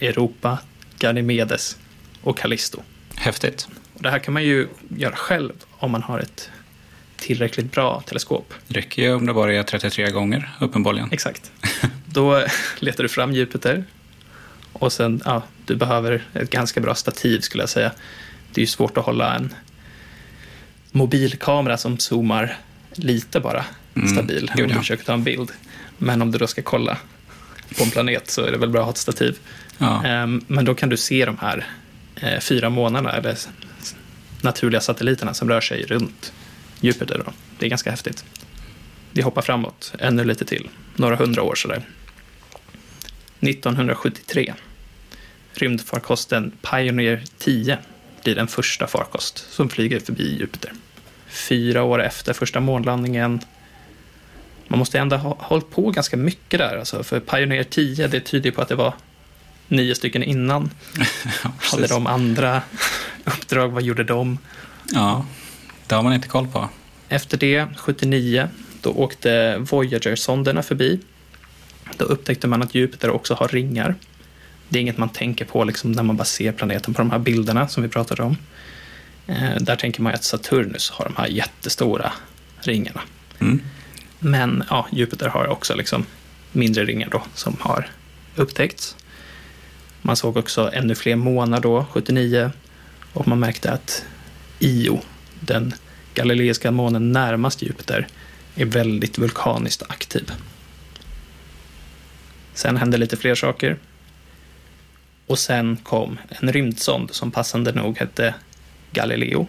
Europa, 0.00 0.58
Ganymedes 0.98 1.78
och 2.22 2.38
Callisto. 2.38 2.82
Häftigt. 3.14 3.68
Och 3.94 4.02
det 4.02 4.10
här 4.10 4.18
kan 4.18 4.34
man 4.34 4.44
ju 4.44 4.68
göra 4.88 5.16
själv 5.16 5.52
om 5.70 5.90
man 5.90 6.02
har 6.02 6.18
ett 6.18 6.50
tillräckligt 7.26 7.72
bra 7.72 8.02
teleskop. 8.06 8.54
Det 8.68 8.78
räcker 8.78 9.02
ju 9.02 9.14
om 9.14 9.26
det 9.26 9.32
bara 9.32 9.54
är 9.54 9.62
33 9.62 10.10
gånger, 10.10 10.50
uppenbarligen. 10.60 11.08
Exakt. 11.12 11.52
Då 12.06 12.44
letar 12.78 13.02
du 13.02 13.08
fram 13.08 13.32
Jupiter 13.32 13.84
och 14.72 14.92
sen, 14.92 15.20
ja, 15.24 15.42
du 15.66 15.76
behöver 15.76 16.22
ett 16.32 16.50
ganska 16.50 16.80
bra 16.80 16.94
stativ 16.94 17.40
skulle 17.40 17.62
jag 17.62 17.70
säga. 17.70 17.92
Det 18.52 18.60
är 18.60 18.62
ju 18.62 18.66
svårt 18.66 18.96
att 18.96 19.04
hålla 19.04 19.34
en 19.34 19.54
mobilkamera 20.92 21.76
som 21.76 21.98
zoomar 21.98 22.56
lite 22.94 23.40
bara 23.40 23.64
mm. 23.94 24.08
stabil 24.08 24.52
om 24.56 24.68
du 24.68 24.74
försöker 24.74 25.04
ta 25.04 25.12
en 25.12 25.24
bild. 25.24 25.52
Men 25.98 26.22
om 26.22 26.30
du 26.30 26.38
då 26.38 26.46
ska 26.46 26.62
kolla 26.62 26.98
på 27.78 27.84
en 27.84 27.90
planet 27.90 28.30
så 28.30 28.42
är 28.42 28.52
det 28.52 28.58
väl 28.58 28.70
bra 28.70 28.80
att 28.80 28.86
ha 28.86 28.92
ett 28.92 28.98
stativ. 28.98 29.38
Ja. 29.78 30.04
Ehm, 30.04 30.44
men 30.46 30.64
då 30.64 30.74
kan 30.74 30.88
du 30.88 30.96
se 30.96 31.24
de 31.24 31.38
här 31.40 31.66
eh, 32.16 32.40
fyra 32.40 32.70
månaderna, 32.70 33.12
eller 33.16 33.36
naturliga 34.42 34.80
satelliterna 34.80 35.34
som 35.34 35.48
rör 35.48 35.60
sig 35.60 35.82
runt 35.82 36.32
Jupiter. 36.84 37.22
Då. 37.26 37.32
Det 37.58 37.66
är 37.66 37.70
ganska 37.70 37.90
häftigt. 37.90 38.24
Vi 39.12 39.22
hoppar 39.22 39.42
framåt 39.42 39.92
ännu 39.98 40.24
lite 40.24 40.44
till, 40.44 40.68
några 40.96 41.16
hundra 41.16 41.42
år 41.42 41.54
sådär. 41.54 41.82
1973. 43.40 44.54
Rymdfarkosten 45.52 46.52
Pioneer 46.70 47.24
10 47.38 47.78
blir 48.22 48.34
den 48.34 48.46
första 48.46 48.86
farkost 48.86 49.46
som 49.50 49.68
flyger 49.68 50.00
förbi 50.00 50.36
Jupiter. 50.38 50.72
Fyra 51.26 51.82
år 51.82 52.02
efter 52.02 52.32
första 52.32 52.60
månlandningen. 52.60 53.40
Man 54.68 54.78
måste 54.78 54.98
ändå 54.98 55.16
ha 55.16 55.36
hållit 55.40 55.70
på 55.70 55.90
ganska 55.90 56.16
mycket 56.16 56.58
där, 56.58 56.76
alltså, 56.78 57.02
för 57.02 57.20
Pioneer 57.20 57.64
10 57.64 58.08
det 58.08 58.20
tyder 58.20 58.50
på 58.50 58.62
att 58.62 58.68
det 58.68 58.74
var 58.74 58.94
nio 59.68 59.94
stycken 59.94 60.22
innan. 60.22 60.70
ja, 61.44 61.50
Hade 61.58 61.86
de 61.86 62.06
andra 62.06 62.62
uppdrag? 63.24 63.68
Vad 63.68 63.82
gjorde 63.82 64.04
de? 64.04 64.38
Ja, 64.92 65.26
det 65.86 65.94
har 65.94 66.02
man 66.02 66.12
inte 66.12 66.28
koll 66.28 66.46
på. 66.46 66.68
Efter 67.08 67.36
det, 67.36 67.66
79, 67.76 68.48
då 68.80 68.90
åkte 68.90 69.56
Voyager-sonderna 69.58 70.62
förbi 70.62 71.00
då 71.96 72.04
upptäckte 72.04 72.46
man 72.46 72.62
att 72.62 72.74
Jupiter 72.74 73.10
också 73.10 73.34
har 73.34 73.48
ringar. 73.48 73.94
Det 74.68 74.78
är 74.78 74.82
inget 74.82 74.98
man 74.98 75.08
tänker 75.08 75.44
på 75.44 75.64
liksom, 75.64 75.92
när 75.92 76.02
man 76.02 76.16
bara 76.16 76.24
ser 76.24 76.52
planeten 76.52 76.94
på 76.94 77.02
de 77.02 77.10
här 77.10 77.18
bilderna 77.18 77.68
som 77.68 77.82
vi 77.82 77.88
pratade 77.88 78.22
om. 78.22 78.36
Eh, 79.26 79.56
där 79.60 79.76
tänker 79.76 80.02
man 80.02 80.14
att 80.14 80.24
Saturnus 80.24 80.90
har 80.90 81.04
de 81.04 81.16
här 81.16 81.26
jättestora 81.26 82.12
ringarna. 82.60 83.00
Mm. 83.38 83.62
Men 84.18 84.64
ja, 84.70 84.86
Jupiter 84.92 85.28
har 85.28 85.46
också 85.46 85.74
liksom 85.74 86.06
mindre 86.52 86.84
ringar 86.84 87.08
då 87.10 87.22
som 87.34 87.56
har 87.60 87.88
upptäckts. 88.36 88.96
Man 90.02 90.16
såg 90.16 90.36
också 90.36 90.70
ännu 90.72 90.94
fler 90.94 91.16
månar 91.16 91.60
då, 91.60 91.86
79, 91.90 92.50
och 93.12 93.28
man 93.28 93.40
märkte 93.40 93.72
att 93.72 94.04
Io, 94.58 95.00
den 95.40 95.74
galileiska 96.14 96.70
månen 96.70 97.12
närmast 97.12 97.62
Jupiter, 97.62 98.06
är 98.54 98.64
väldigt 98.64 99.18
vulkaniskt 99.18 99.82
aktiv. 99.88 100.32
Sen 102.54 102.76
hände 102.76 102.98
lite 102.98 103.16
fler 103.16 103.34
saker. 103.34 103.78
Och 105.26 105.38
sen 105.38 105.76
kom 105.76 106.18
en 106.28 106.52
rymdsond 106.52 107.10
som 107.10 107.30
passande 107.30 107.72
nog 107.72 107.98
hette 107.98 108.34
Galileo, 108.92 109.46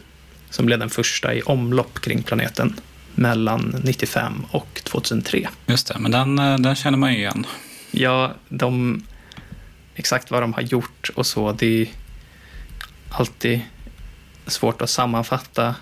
som 0.49 0.65
blev 0.65 0.79
den 0.79 0.89
första 0.89 1.33
i 1.33 1.41
omlopp 1.41 1.99
kring 1.99 2.23
planeten 2.23 2.75
mellan 3.15 3.75
95 3.83 4.45
och 4.51 4.81
2003. 4.83 5.49
Just 5.65 5.87
det, 5.87 5.99
men 5.99 6.11
den, 6.11 6.39
eh, 6.39 6.57
den 6.57 6.75
känner 6.75 6.97
man 6.97 7.13
ju 7.13 7.19
igen. 7.19 7.45
Ja, 7.91 8.33
de, 8.49 9.01
exakt 9.95 10.31
vad 10.31 10.43
de 10.43 10.53
har 10.53 10.61
gjort 10.61 11.09
och 11.15 11.25
så, 11.25 11.51
det 11.51 11.81
är 11.81 11.87
alltid 13.09 13.61
svårt 14.47 14.81
att 14.81 14.89
sammanfatta 14.89 15.75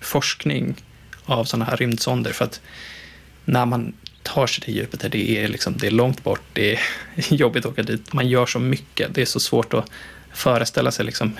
forskning 0.00 0.74
av 1.24 1.44
sådana 1.44 1.64
här 1.64 1.76
rymdsonder. 1.76 2.32
För 2.32 2.44
att 2.44 2.60
när 3.44 3.66
man 3.66 3.92
tar 4.22 4.46
sig 4.46 4.64
till 4.64 4.76
Jupiter, 4.76 5.08
det 5.08 5.38
är, 5.38 5.48
liksom, 5.48 5.74
det 5.76 5.86
är 5.86 5.90
långt 5.90 6.24
bort, 6.24 6.42
det 6.52 6.74
är 6.74 6.80
jobbigt 7.34 7.64
att 7.64 7.72
åka 7.72 7.82
dit, 7.82 8.12
man 8.12 8.28
gör 8.28 8.46
så 8.46 8.58
mycket, 8.58 9.14
det 9.14 9.22
är 9.22 9.26
så 9.26 9.40
svårt 9.40 9.74
att 9.74 9.90
föreställa 10.32 10.90
sig 10.90 11.04
liksom, 11.04 11.36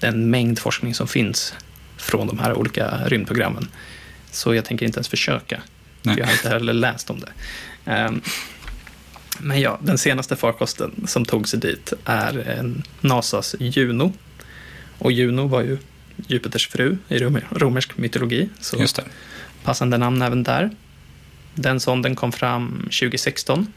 den 0.00 0.30
mängd 0.30 0.58
forskning 0.58 0.94
som 0.94 1.08
finns 1.08 1.54
från 1.96 2.26
de 2.26 2.38
här 2.38 2.54
olika 2.54 2.98
rymdprogrammen. 3.06 3.68
Så 4.30 4.54
jag 4.54 4.64
tänker 4.64 4.86
inte 4.86 4.98
ens 4.98 5.08
försöka, 5.08 5.60
för 6.02 6.18
jag 6.18 6.26
har 6.26 6.32
inte 6.32 6.48
heller 6.48 6.72
läst 6.72 7.10
om 7.10 7.20
det. 7.20 7.32
Um, 7.92 8.22
men 9.38 9.60
ja, 9.60 9.78
den 9.82 9.98
senaste 9.98 10.36
farkosten 10.36 11.04
som 11.06 11.24
tog 11.24 11.48
sig 11.48 11.58
dit 11.58 11.92
är 12.04 12.64
NASAs 13.00 13.54
Juno. 13.58 14.12
Och 14.98 15.12
Juno 15.12 15.46
var 15.46 15.62
ju 15.62 15.78
Jupiters 16.26 16.68
fru 16.68 16.96
i 17.08 17.18
romersk 17.50 17.96
mytologi. 17.96 18.48
Så 18.60 18.76
Just 18.76 18.96
det. 18.96 19.04
passande 19.64 19.98
namn 19.98 20.22
även 20.22 20.42
där. 20.42 20.70
Den 21.54 21.80
sonden 21.80 22.16
kom 22.16 22.32
fram 22.32 22.80
2016 22.82 23.72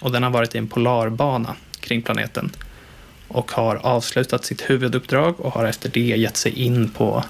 och 0.00 0.12
den 0.12 0.22
har 0.22 0.30
varit 0.30 0.54
i 0.54 0.58
en 0.58 0.66
polarbana 0.66 1.56
kring 1.80 2.02
planeten 2.02 2.50
och 3.28 3.52
har 3.52 3.76
avslutat 3.76 4.44
sitt 4.44 4.70
huvuduppdrag 4.70 5.40
och 5.40 5.52
har 5.52 5.64
efter 5.64 5.88
det 5.88 6.00
gett 6.00 6.36
sig 6.36 6.52
in 6.52 6.88
på 6.90 7.24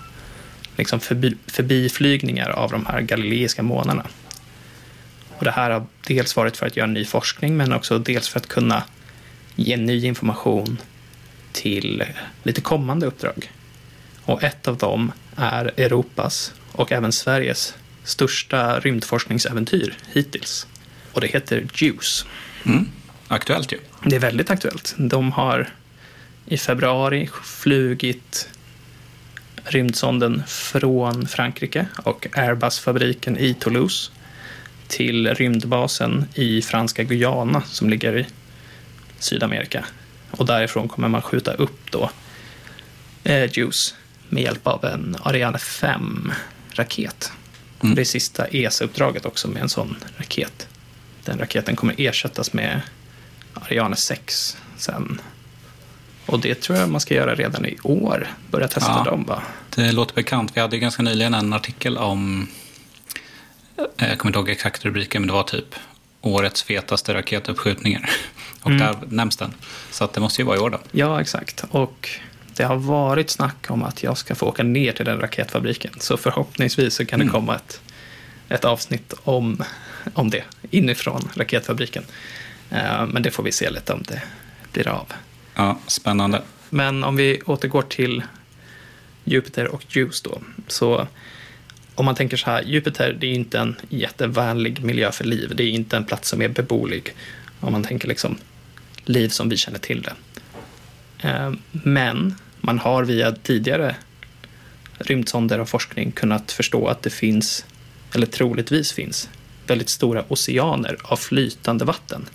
liksom 0.76 1.00
förbi, 1.00 1.36
förbiflygningar 1.46 2.50
av 2.50 2.70
de 2.70 2.86
här 2.86 3.00
galileiska 3.00 3.62
månarna. 3.62 4.06
Och 5.38 5.44
det 5.44 5.50
här 5.50 5.70
har 5.70 5.86
dels 6.06 6.36
varit 6.36 6.56
för 6.56 6.66
att 6.66 6.76
göra 6.76 6.86
ny 6.86 7.04
forskning 7.04 7.56
men 7.56 7.72
också 7.72 7.98
dels 7.98 8.28
för 8.28 8.40
att 8.40 8.46
kunna 8.46 8.82
ge 9.56 9.76
ny 9.76 10.06
information 10.06 10.78
till 11.52 12.04
lite 12.42 12.60
kommande 12.60 13.06
uppdrag. 13.06 13.50
Och 14.26 14.42
ett 14.42 14.68
av 14.68 14.76
dem 14.76 15.12
är 15.36 15.72
Europas 15.76 16.52
och 16.72 16.92
även 16.92 17.12
Sveriges 17.12 17.74
största 18.04 18.80
rymdforskningsäventyr 18.80 19.98
hittills. 20.12 20.66
Och 21.12 21.20
det 21.20 21.26
heter 21.26 21.66
JUICE. 21.74 22.26
Mm. 22.64 22.88
Aktuellt 23.28 23.72
ju. 23.72 23.78
Det 24.04 24.16
är 24.16 24.20
väldigt 24.20 24.50
aktuellt. 24.50 24.94
De 24.98 25.32
har 25.32 25.68
i 26.46 26.58
februari 26.58 27.28
flugit 27.44 28.48
rymdsonden 29.64 30.42
från 30.46 31.26
Frankrike 31.26 31.86
och 32.02 32.26
Airbus-fabriken 32.32 33.38
i 33.38 33.54
Toulouse 33.54 34.12
till 34.88 35.34
rymdbasen 35.34 36.24
i 36.34 36.62
franska 36.62 37.02
Guyana 37.02 37.62
som 37.62 37.90
ligger 37.90 38.18
i 38.18 38.26
Sydamerika. 39.18 39.84
Och 40.30 40.46
därifrån 40.46 40.88
kommer 40.88 41.08
man 41.08 41.22
skjuta 41.22 41.52
upp 41.52 41.90
då 41.90 42.10
eh, 43.24 43.50
JUICE 43.52 43.94
med 44.28 44.42
hjälp 44.42 44.66
av 44.66 44.84
en 44.84 45.16
Ariane 45.22 45.58
5-raket. 45.58 47.32
Mm. 47.82 47.94
Det 47.94 48.02
är 48.02 48.04
sista 48.04 48.46
ESA-uppdraget 48.46 49.26
också 49.26 49.48
med 49.48 49.62
en 49.62 49.68
sån 49.68 49.96
raket. 50.16 50.68
Den 51.24 51.38
raketen 51.38 51.76
kommer 51.76 51.94
ersättas 51.98 52.52
med 52.52 52.80
Ariane 53.54 53.96
6 53.96 54.56
sen. 54.76 55.20
Och 56.26 56.40
det 56.40 56.54
tror 56.54 56.78
jag 56.78 56.88
man 56.88 57.00
ska 57.00 57.14
göra 57.14 57.34
redan 57.34 57.66
i 57.66 57.78
år. 57.82 58.28
Börja 58.50 58.68
testa 58.68 59.02
ja, 59.04 59.10
dem 59.10 59.24
va? 59.24 59.42
Det 59.74 59.92
låter 59.92 60.14
bekant. 60.14 60.56
Vi 60.56 60.60
hade 60.60 60.76
ju 60.76 60.80
ganska 60.80 61.02
nyligen 61.02 61.34
en 61.34 61.52
artikel 61.52 61.98
om, 61.98 62.48
eh, 63.76 64.08
jag 64.08 64.18
kommer 64.18 64.30
inte 64.30 64.38
ihåg 64.38 64.48
exakt 64.48 64.84
rubriken, 64.84 65.22
men 65.22 65.26
det 65.26 65.32
var 65.32 65.42
typ 65.42 65.74
årets 66.20 66.62
fetaste 66.62 67.14
raketuppskjutningar. 67.14 68.10
Och 68.62 68.70
mm. 68.70 68.78
där 68.78 68.96
nämns 69.08 69.36
den. 69.36 69.54
Så 69.90 70.04
att 70.04 70.12
det 70.12 70.20
måste 70.20 70.42
ju 70.42 70.46
vara 70.46 70.56
i 70.56 70.60
år 70.60 70.70
då. 70.70 70.80
Ja, 70.92 71.20
exakt. 71.20 71.64
Och 71.70 72.08
det 72.56 72.64
har 72.64 72.76
varit 72.76 73.30
snack 73.30 73.66
om 73.70 73.82
att 73.82 74.02
jag 74.02 74.18
ska 74.18 74.34
få 74.34 74.46
åka 74.46 74.62
ner 74.62 74.92
till 74.92 75.04
den 75.04 75.20
raketfabriken. 75.20 75.92
Så 75.98 76.16
förhoppningsvis 76.16 76.94
så 76.94 77.06
kan 77.06 77.20
mm. 77.20 77.26
det 77.26 77.32
komma 77.32 77.56
ett, 77.56 77.80
ett 78.48 78.64
avsnitt 78.64 79.14
om, 79.24 79.64
om 80.14 80.30
det 80.30 80.44
inifrån 80.70 81.28
raketfabriken. 81.34 82.04
Uh, 82.72 83.06
men 83.06 83.22
det 83.22 83.30
får 83.30 83.42
vi 83.42 83.52
se 83.52 83.70
lite 83.70 83.92
om 83.92 84.02
det 84.02 84.22
blir 84.72 84.88
av. 84.88 85.12
Ja, 85.54 85.78
spännande. 85.86 86.42
Men 86.70 87.04
om 87.04 87.16
vi 87.16 87.40
återgår 87.46 87.82
till 87.82 88.22
Jupiter 89.24 89.66
och 89.66 89.96
Juice 89.96 90.22
då. 90.22 90.38
Så 90.68 91.06
om 91.94 92.04
man 92.04 92.14
tänker 92.14 92.36
så 92.36 92.50
här, 92.50 92.62
Jupiter 92.62 93.16
det 93.20 93.26
är 93.26 93.34
inte 93.34 93.58
en 93.58 93.76
jättevänlig 93.88 94.84
miljö 94.84 95.12
för 95.12 95.24
liv. 95.24 95.52
Det 95.56 95.62
är 95.62 95.70
inte 95.70 95.96
en 95.96 96.04
plats 96.04 96.28
som 96.28 96.42
är 96.42 96.48
beboelig. 96.48 97.14
Om 97.60 97.72
man 97.72 97.82
tänker 97.84 98.08
liksom 98.08 98.38
liv 99.04 99.28
som 99.28 99.48
vi 99.48 99.56
känner 99.56 99.78
till 99.78 100.02
det. 100.02 100.12
Eh, 101.28 101.52
men 101.72 102.34
man 102.66 102.78
har 102.78 103.04
via 103.04 103.32
tidigare 103.32 103.96
rymdsonder 104.98 105.60
och 105.60 105.68
forskning 105.68 106.12
kunnat 106.12 106.52
förstå 106.52 106.88
att 106.88 107.02
det 107.02 107.10
finns, 107.10 107.66
eller 108.14 108.26
troligtvis 108.26 108.92
finns, 108.92 109.30
väldigt 109.66 109.88
stora 109.88 110.24
oceaner 110.28 110.96
av 111.02 111.16
flytande 111.16 111.84
vatten 111.84 112.28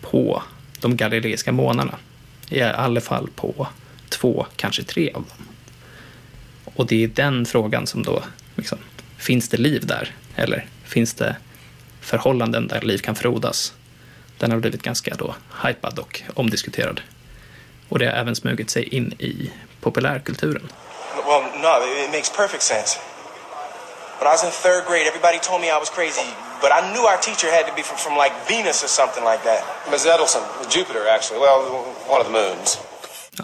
på 0.00 0.42
de 0.80 0.96
galileiska 0.96 1.52
månarna. 1.52 1.98
I 2.48 2.62
alla 2.62 3.00
fall 3.00 3.28
på 3.36 3.68
två, 4.08 4.46
kanske 4.56 4.82
tre 4.82 5.10
av 5.10 5.22
dem. 5.22 5.46
Och 6.64 6.86
det 6.86 7.04
är 7.04 7.08
den 7.08 7.46
frågan 7.46 7.86
som 7.86 8.02
då, 8.02 8.22
liksom, 8.56 8.78
finns 9.16 9.48
det 9.48 9.56
liv 9.56 9.86
där? 9.86 10.14
Eller 10.36 10.66
finns 10.84 11.14
det 11.14 11.36
förhållanden 12.00 12.66
där 12.68 12.80
liv 12.80 12.98
kan 12.98 13.14
frodas? 13.14 13.74
Den 14.38 14.50
har 14.50 14.58
blivit 14.58 14.82
ganska 14.82 15.14
då 15.14 15.34
hypad 15.64 15.98
och 15.98 16.22
omdiskuterad. 16.34 17.00
Och 17.92 17.98
det 17.98 18.06
har 18.06 18.12
även 18.12 18.36
smugit 18.36 18.70
sig 18.70 18.82
in 18.82 19.12
i 19.12 19.50
populärkulturen. 19.80 20.68
Well, 21.26 21.42
no, 21.66 21.72
it 22.04 22.10
makes 22.12 22.30
perfect 22.36 22.62
sense. 22.62 22.98
When 24.18 24.28
I 24.28 24.32
was 24.36 24.44
in 24.44 24.50
third 24.50 24.82
grade, 24.88 25.06
everybody 25.12 25.38
told 25.48 25.60
me 25.60 25.66
I 25.66 25.78
was 25.84 25.90
crazy, 25.90 26.28
but 26.62 26.70
I 26.78 26.80
knew 26.92 27.04
our 27.12 27.20
teacher 27.28 27.48
had 27.56 27.64
to 27.70 27.74
be 27.78 27.82
from, 27.82 27.98
from 28.04 28.14
like 28.24 28.34
Venus 28.48 28.78
or 28.84 28.90
something 29.00 29.24
like 29.32 29.42
that. 29.50 29.60
Ms. 29.90 30.06
Edelson, 30.06 30.42
Jupiter, 30.74 31.02
actually. 31.14 31.40
Well, 31.44 31.60
one 32.12 32.20
of 32.22 32.26
the 32.26 32.36
moons. 32.40 32.78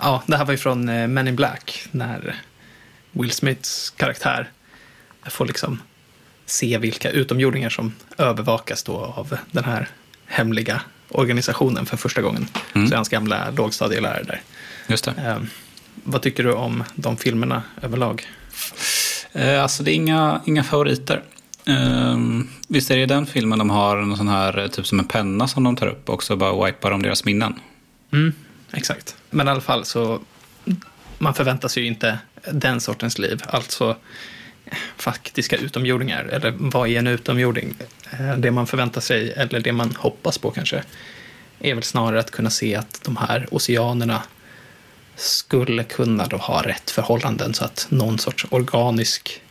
Ja, 0.02 0.22
det 0.26 0.36
här 0.36 0.44
var 0.44 0.52
ju 0.52 0.58
från 0.58 0.88
eh, 0.88 1.06
Men 1.06 1.28
in 1.28 1.36
Black, 1.36 1.88
när 1.90 2.36
Will 3.12 3.32
Smiths 3.32 3.90
karaktär 3.90 4.50
får 5.30 5.46
liksom 5.46 5.82
se 6.46 6.78
vilka 6.78 7.10
utomjordingar 7.10 7.70
som 7.70 7.94
övervakas 8.18 8.82
då 8.82 8.96
av 9.16 9.38
den 9.50 9.64
här 9.64 9.88
hemliga 10.26 10.80
organisationen 11.08 11.86
för 11.86 11.96
första 11.96 12.22
gången. 12.22 12.48
Mm. 12.72 12.88
Så 12.88 12.94
är 12.94 12.96
hans 12.96 13.08
gamla 13.08 13.50
lågstadielärare 13.50 14.22
där. 14.22 14.42
Just 14.86 15.04
det. 15.04 15.10
Eh, 15.10 15.38
vad 16.04 16.22
tycker 16.22 16.44
du 16.44 16.52
om 16.52 16.84
de 16.94 17.16
filmerna 17.16 17.62
överlag? 17.82 18.26
Eh, 19.32 19.62
alltså 19.62 19.82
det 19.82 19.92
är 19.92 19.94
inga, 19.94 20.40
inga 20.44 20.64
favoriter. 20.64 21.22
Eh, 21.66 22.18
visst 22.68 22.90
är 22.90 22.96
det 22.96 23.02
i 23.02 23.06
den 23.06 23.26
filmen 23.26 23.58
de 23.58 23.70
har 23.70 23.96
en 23.96 24.16
sån 24.16 24.28
här, 24.28 24.68
typ 24.68 24.86
som 24.86 24.98
en 24.98 25.04
penna 25.04 25.48
som 25.48 25.64
de 25.64 25.76
tar 25.76 25.86
upp 25.86 26.08
och 26.08 26.22
så 26.22 26.36
bara 26.36 26.66
wipar 26.66 26.90
om 26.90 27.02
deras 27.02 27.24
minnen. 27.24 27.60
Mm, 28.12 28.32
exakt. 28.72 29.16
Men 29.30 29.48
i 29.48 29.50
alla 29.50 29.60
fall 29.60 29.84
så, 29.84 30.20
man 31.18 31.34
förväntar 31.34 31.68
sig 31.68 31.82
ju 31.82 31.88
inte 31.88 32.18
den 32.52 32.80
sortens 32.80 33.18
liv. 33.18 33.42
Alltså 33.46 33.96
faktiska 34.96 35.56
utomjordingar, 35.56 36.24
eller 36.24 36.54
vad 36.58 36.88
är 36.88 36.98
en 36.98 37.06
utomjording? 37.06 37.74
Eh, 38.10 38.36
det 38.36 38.50
man 38.50 38.66
förväntar 38.66 39.00
sig, 39.00 39.32
eller 39.32 39.60
det 39.60 39.72
man 39.72 39.94
hoppas 39.98 40.38
på 40.38 40.50
kanske, 40.50 40.82
är 41.60 41.74
väl 41.74 41.82
snarare 41.82 42.20
att 42.20 42.30
kunna 42.30 42.50
se 42.50 42.74
att 42.74 43.00
de 43.04 43.16
här 43.16 43.46
oceanerna 43.50 44.22
skulle 45.16 45.84
kunna 45.84 46.26
då 46.26 46.36
ha 46.36 46.62
rätt 46.62 46.90
förhållanden 46.90 47.54
så 47.54 47.64
att 47.64 47.86
någon 47.88 48.18
sorts 48.18 48.46
organisk, 48.50 49.42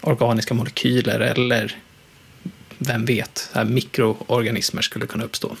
organiska 0.00 0.54
molekyler 0.54 1.20
eller 1.20 1.76
vem 2.78 3.04
vet, 3.04 3.50
här 3.52 3.64
mikroorganismer 3.64 4.82
skulle 4.82 5.06
kunna 5.06 5.24
uppstå. 5.24 5.56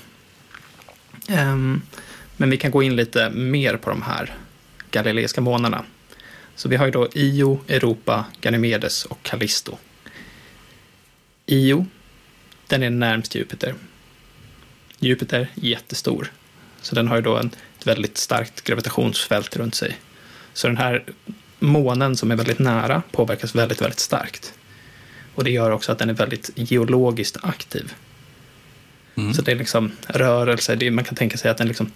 Ehm, 1.28 1.82
men 2.36 2.50
vi 2.50 2.56
kan 2.56 2.70
gå 2.70 2.82
in 2.82 2.96
lite 2.96 3.30
mer 3.30 3.76
på 3.76 3.90
de 3.90 4.02
här 4.02 4.34
galileiska 4.90 5.40
månarna. 5.40 5.84
Så 6.62 6.68
vi 6.68 6.76
har 6.76 6.86
ju 6.86 6.92
då 6.92 7.08
Io, 7.14 7.60
Europa, 7.68 8.24
Ganymedes 8.40 9.04
och 9.04 9.22
Callisto. 9.22 9.78
Io, 11.46 11.86
den 12.66 12.82
är 12.82 12.90
närmst 12.90 13.34
Jupiter. 13.34 13.74
Jupiter, 14.98 15.48
jättestor. 15.54 16.32
Så 16.80 16.94
den 16.94 17.08
har 17.08 17.16
ju 17.16 17.22
då 17.22 17.36
en, 17.36 17.50
ett 17.78 17.86
väldigt 17.86 18.18
starkt 18.18 18.64
gravitationsfält 18.64 19.56
runt 19.56 19.74
sig. 19.74 19.98
Så 20.52 20.66
den 20.66 20.76
här 20.76 21.04
månen 21.58 22.16
som 22.16 22.30
är 22.30 22.36
väldigt 22.36 22.58
nära 22.58 23.02
påverkas 23.12 23.54
väldigt, 23.54 23.80
väldigt 23.80 24.00
starkt. 24.00 24.54
Och 25.34 25.44
det 25.44 25.50
gör 25.50 25.70
också 25.70 25.92
att 25.92 25.98
den 25.98 26.10
är 26.10 26.14
väldigt 26.14 26.50
geologiskt 26.54 27.36
aktiv. 27.42 27.92
Mm. 29.14 29.34
Så 29.34 29.42
det 29.42 29.52
är 29.52 29.56
liksom 29.56 29.92
rörelse, 30.06 30.74
det 30.74 30.86
är, 30.86 30.90
man 30.90 31.04
kan 31.04 31.16
tänka 31.16 31.36
sig 31.36 31.50
att 31.50 31.58
den 31.58 31.68
liksom 31.68 31.92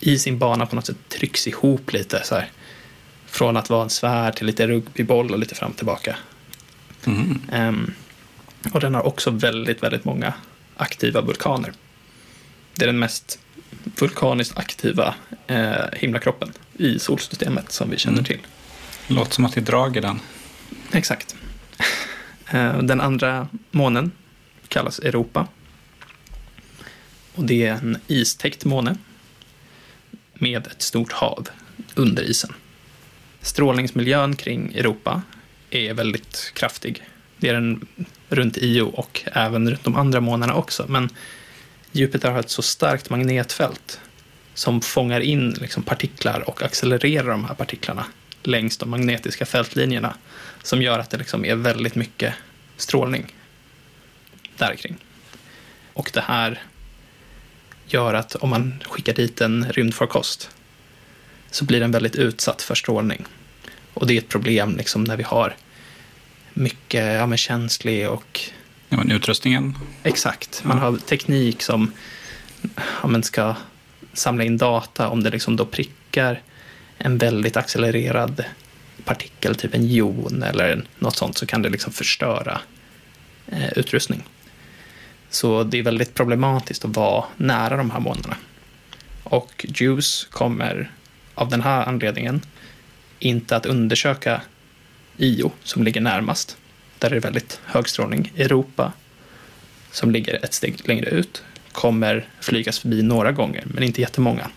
i 0.00 0.18
sin 0.18 0.38
bana 0.38 0.66
på 0.66 0.76
något 0.76 0.86
sätt 0.86 1.08
trycks 1.08 1.46
ihop 1.46 1.92
lite 1.92 2.20
så 2.24 2.34
här. 2.34 2.50
Från 3.30 3.56
att 3.56 3.70
vara 3.70 3.82
en 3.82 3.90
svärd 3.90 4.36
till 4.36 4.46
lite 4.46 4.66
rugbyboll 4.66 5.32
och 5.32 5.38
lite 5.38 5.54
fram 5.54 5.70
och 5.70 5.76
tillbaka. 5.76 6.16
Mm. 7.06 7.40
Um, 7.52 7.94
och 8.72 8.80
den 8.80 8.94
har 8.94 9.06
också 9.06 9.30
väldigt, 9.30 9.82
väldigt 9.82 10.04
många 10.04 10.32
aktiva 10.76 11.20
vulkaner. 11.20 11.72
Det 12.74 12.84
är 12.84 12.86
den 12.86 12.98
mest 12.98 13.38
vulkaniskt 14.00 14.58
aktiva 14.58 15.14
eh, 15.46 15.84
himlakroppen 15.92 16.52
i 16.76 16.98
solsystemet 16.98 17.72
som 17.72 17.90
vi 17.90 17.98
känner 17.98 18.18
mm. 18.18 18.24
till. 18.24 18.40
Låter 19.06 19.32
som 19.32 19.44
att 19.44 19.52
det 19.52 19.60
drag 19.60 19.96
i 19.96 20.00
den. 20.00 20.20
Exakt. 20.92 21.36
Eh, 22.50 22.78
den 22.78 23.00
andra 23.00 23.48
månen 23.70 24.10
kallas 24.68 24.98
Europa. 24.98 25.46
Och 27.34 27.44
det 27.44 27.66
är 27.66 27.72
en 27.72 27.98
istäckt 28.06 28.64
måne 28.64 28.96
med 30.34 30.66
ett 30.66 30.82
stort 30.82 31.12
hav 31.12 31.48
under 31.94 32.22
isen. 32.22 32.52
Strålningsmiljön 33.48 34.36
kring 34.36 34.74
Europa 34.74 35.22
är 35.70 35.94
väldigt 35.94 36.52
kraftig. 36.54 37.02
Det 37.36 37.48
är 37.48 37.54
den 37.54 37.86
runt 38.28 38.56
Io 38.58 38.82
och 38.82 39.22
även 39.32 39.70
runt 39.70 39.84
de 39.84 39.96
andra 39.96 40.20
månaderna 40.20 40.58
också. 40.58 40.86
Men 40.88 41.08
Jupiter 41.92 42.30
har 42.30 42.40
ett 42.40 42.50
så 42.50 42.62
starkt 42.62 43.10
magnetfält 43.10 44.00
som 44.54 44.80
fångar 44.80 45.20
in 45.20 45.50
liksom 45.50 45.82
partiklar 45.82 46.48
och 46.48 46.62
accelererar 46.62 47.30
de 47.30 47.44
här 47.44 47.54
partiklarna 47.54 48.06
längs 48.42 48.76
de 48.76 48.90
magnetiska 48.90 49.46
fältlinjerna 49.46 50.14
som 50.62 50.82
gör 50.82 50.98
att 50.98 51.10
det 51.10 51.16
liksom 51.16 51.44
är 51.44 51.54
väldigt 51.54 51.94
mycket 51.94 52.34
strålning 52.76 53.34
där 54.56 54.74
kring. 54.74 54.96
Och 55.92 56.10
det 56.14 56.20
här 56.20 56.62
gör 57.86 58.14
att 58.14 58.34
om 58.34 58.50
man 58.50 58.84
skickar 58.88 59.14
dit 59.14 59.40
en 59.40 59.66
rymdfarkost 59.72 60.50
så 61.50 61.64
blir 61.64 61.80
den 61.80 61.90
väldigt 61.90 62.16
utsatt 62.16 62.62
för 62.62 62.74
strålning. 62.74 63.26
Och 63.94 64.06
det 64.06 64.14
är 64.14 64.18
ett 64.18 64.28
problem 64.28 64.76
liksom 64.76 65.04
när 65.04 65.16
vi 65.16 65.22
har 65.22 65.56
mycket 66.54 67.14
ja, 67.14 67.26
men 67.26 67.38
känslig 67.38 68.08
och... 68.08 68.40
Ja, 68.88 68.96
men 68.96 69.10
utrustningen. 69.10 69.78
Exakt. 70.02 70.64
Man 70.64 70.78
har 70.78 70.96
teknik 70.96 71.62
som 71.62 71.92
ja, 73.02 73.08
men 73.08 73.22
ska 73.22 73.54
samla 74.12 74.44
in 74.44 74.58
data 74.58 75.08
om 75.08 75.22
det 75.22 75.30
liksom 75.30 75.56
då 75.56 75.66
prickar 75.66 76.42
en 76.98 77.18
väldigt 77.18 77.56
accelererad 77.56 78.44
partikel, 79.04 79.54
typ 79.54 79.74
en 79.74 79.86
jon 79.86 80.42
eller 80.42 80.84
något 80.98 81.16
sånt, 81.16 81.38
så 81.38 81.46
kan 81.46 81.62
det 81.62 81.68
liksom 81.68 81.92
förstöra 81.92 82.60
eh, 83.46 83.72
utrustning. 83.76 84.24
Så 85.30 85.64
det 85.64 85.78
är 85.78 85.82
väldigt 85.82 86.14
problematiskt 86.14 86.84
att 86.84 86.96
vara 86.96 87.24
nära 87.36 87.76
de 87.76 87.90
här 87.90 88.00
månaderna. 88.00 88.36
Och 89.22 89.66
JUICE 89.68 90.26
kommer 90.30 90.90
av 91.34 91.48
den 91.48 91.60
här 91.60 91.86
anledningen 91.86 92.40
inte 93.18 93.56
att 93.56 93.66
undersöka 93.66 94.42
IO 95.16 95.52
som 95.62 95.82
ligger 95.82 96.00
närmast. 96.00 96.56
Där 96.98 97.10
är 97.10 97.14
det 97.14 97.20
väldigt 97.20 97.60
hög 97.64 97.88
strålning. 97.88 98.32
Europa 98.36 98.92
som 99.90 100.10
ligger 100.10 100.44
ett 100.44 100.54
steg 100.54 100.88
längre 100.88 101.10
ut 101.10 101.42
kommer 101.72 102.28
flygas 102.40 102.78
förbi 102.78 103.02
några 103.02 103.32
gånger, 103.32 103.64
men 103.66 103.82
inte 103.82 104.00
jättemånga. 104.00 104.50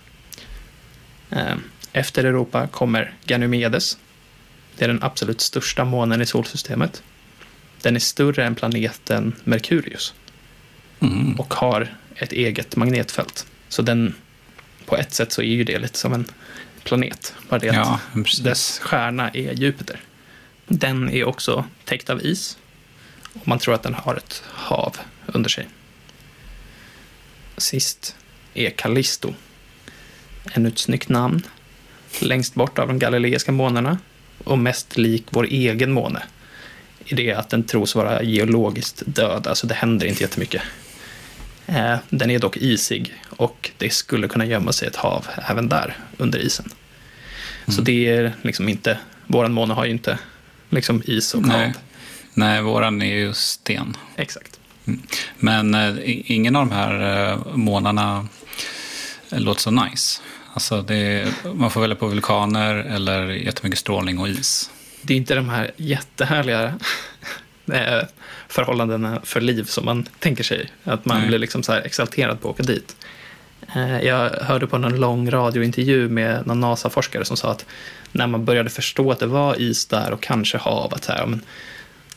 Eh, 1.30 1.56
efter 1.94 2.24
Europa 2.24 2.68
kommer 2.68 3.14
Ganymedes. 3.26 3.98
Det 4.78 4.86
är 4.86 4.88
den 4.88 5.04
absolut 5.04 5.42
största 5.42 5.86
månen 5.86 6.22
i 6.22 6.26
solsystemet. 6.26 7.04
Den 7.82 7.96
är 7.96 8.00
större 8.00 8.46
än 8.46 8.56
planeten 8.56 9.36
Merkurius 9.44 10.14
mm. 11.00 11.40
och 11.40 11.54
har 11.54 11.96
ett 12.16 12.32
eget 12.32 12.76
magnetfält. 12.76 13.48
Så 13.70 13.82
den, 13.82 14.14
på 14.86 14.98
ett 14.98 15.14
sätt 15.14 15.32
så 15.32 15.42
är 15.42 15.46
ju 15.46 15.64
det 15.64 15.80
lite 15.80 15.98
som 15.98 16.14
en 16.14 16.26
planet. 16.84 17.34
Bara 17.50 17.60
det 17.60 17.68
ja, 17.68 18.00
att 18.14 18.44
dess 18.44 18.80
stjärna 18.80 19.30
är 19.30 19.54
Jupiter. 19.54 20.02
Den 20.68 21.10
är 21.10 21.24
också 21.24 21.66
täckt 21.86 22.10
av 22.10 22.26
is 22.26 22.58
och 23.34 23.48
man 23.48 23.60
tror 23.60 23.74
att 23.74 23.84
den 23.84 23.94
har 23.94 24.16
ett 24.16 24.44
hav 24.48 24.98
under 25.26 25.50
sig. 25.50 25.68
Sist 27.58 28.16
är 28.54 28.70
Callisto. 28.70 29.34
Ännu 30.54 30.70
ett 30.70 30.80
snyggt 30.80 31.10
namn. 31.10 31.44
Längst 32.20 32.54
bort 32.54 32.80
av 32.80 32.88
de 32.88 33.00
galileiska 33.00 33.52
månarna 33.52 33.98
och 34.44 34.58
mest 34.58 34.98
lik 34.98 35.26
vår 35.30 35.46
egen 35.46 35.92
måne 35.92 36.24
i 37.06 37.16
det 37.16 37.34
att 37.34 37.50
den 37.50 37.64
tros 37.64 37.96
vara 37.96 38.24
geologiskt 38.24 39.04
död, 39.06 39.48
alltså 39.48 39.68
det 39.68 39.74
händer 39.74 40.08
inte 40.08 40.24
jättemycket. 40.24 40.62
Eh, 41.72 41.98
den 42.10 42.32
är 42.32 42.40
dock 42.40 42.58
isig 42.58 43.14
och 43.30 43.72
det 43.78 43.90
skulle 43.90 44.28
kunna 44.28 44.46
gömma 44.46 44.72
sig 44.74 44.88
ett 44.88 44.96
hav 44.96 45.28
även 45.50 45.70
där 45.70 45.98
under 46.18 46.40
isen. 46.40 46.70
Så 47.66 47.72
Mm. 47.72 47.84
det 47.84 48.08
är 48.10 48.34
liksom 48.42 48.70
inte, 48.70 48.98
våran 49.28 49.52
måne 49.54 49.74
har 49.74 49.86
ju 49.86 49.92
inte 49.92 50.18
liksom 50.70 51.04
is 51.06 51.34
och 51.34 51.42
Nej. 51.42 51.66
hav. 51.68 51.74
Nej, 52.34 52.62
våran 52.62 53.02
är 53.02 53.16
ju 53.16 53.34
sten. 53.34 53.98
Exakt. 54.16 54.60
Men 55.38 55.74
eh, 55.76 55.96
ingen 56.32 56.56
av 56.56 56.68
de 56.68 56.76
här 56.76 57.28
eh, 57.32 57.40
månaderna 57.56 58.28
låter 59.30 59.62
så 59.62 59.72
nice. 59.72 60.22
Alltså 60.54 60.82
det, 60.82 61.28
man 61.54 61.72
får 61.72 61.82
välja 61.82 61.96
på 61.96 62.08
vulkaner 62.08 62.76
eller 62.76 63.28
jättemycket 63.28 63.80
strålning 63.80 64.20
och 64.20 64.28
is. 64.30 64.72
Det 65.02 65.14
är 65.14 65.18
inte 65.18 65.36
de 65.36 65.50
här 65.50 65.72
jättehärliga 65.78 66.74
eh, 67.74 68.04
förhållandena 68.48 69.22
för 69.24 69.42
liv 69.42 69.64
som 69.64 69.86
man 69.86 70.08
tänker 70.20 70.44
sig. 70.44 70.70
Att 70.84 71.06
man 71.06 71.18
Nej. 71.20 71.28
blir 71.28 71.40
liksom 71.40 71.64
så 71.64 71.74
exalterad 71.74 72.42
på 72.42 72.50
att 72.50 72.54
åka 72.54 72.64
dit. 72.64 72.96
Eh, 73.76 74.02
Jag 74.02 74.30
hörde 74.30 74.68
på 74.68 74.78
någon 74.78 74.96
lång 75.00 75.30
radiointervju 75.32 76.10
med 76.10 76.48
någon 76.48 76.60
NASA-forskare 76.60 77.26
som 77.26 77.38
sa 77.38 77.52
att 77.52 77.66
när 78.12 78.28
man 78.28 78.46
började 78.46 78.70
förstå 78.70 79.12
att 79.12 79.20
det 79.20 79.26
var 79.26 79.62
is 79.62 79.86
där 79.86 80.12
och 80.12 80.22
kanske 80.22 80.58
hav, 80.58 80.94
att 80.94 81.04
så 81.04 81.12
här, 81.12 81.26
men, 81.26 81.42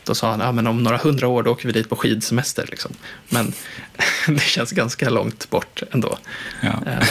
då 0.04 0.14
sa 0.14 0.30
han 0.30 0.40
att 0.40 0.46
ja, 0.46 0.52
men 0.52 0.66
om 0.66 0.82
några 0.82 0.96
hundra 0.96 1.28
år 1.28 1.42
då 1.42 1.50
åker 1.50 1.66
vi 1.66 1.72
dit 1.72 1.88
på 1.88 1.96
skidsemester. 1.96 2.66
Liksom. 2.70 2.92
Men 3.28 3.52
det 4.36 4.40
känns 4.42 4.72
ganska 4.72 5.10
långt 5.10 5.50
bort 5.50 5.82
ändå. 5.90 6.18
Ja. 6.60 6.82
Eh, 6.86 7.08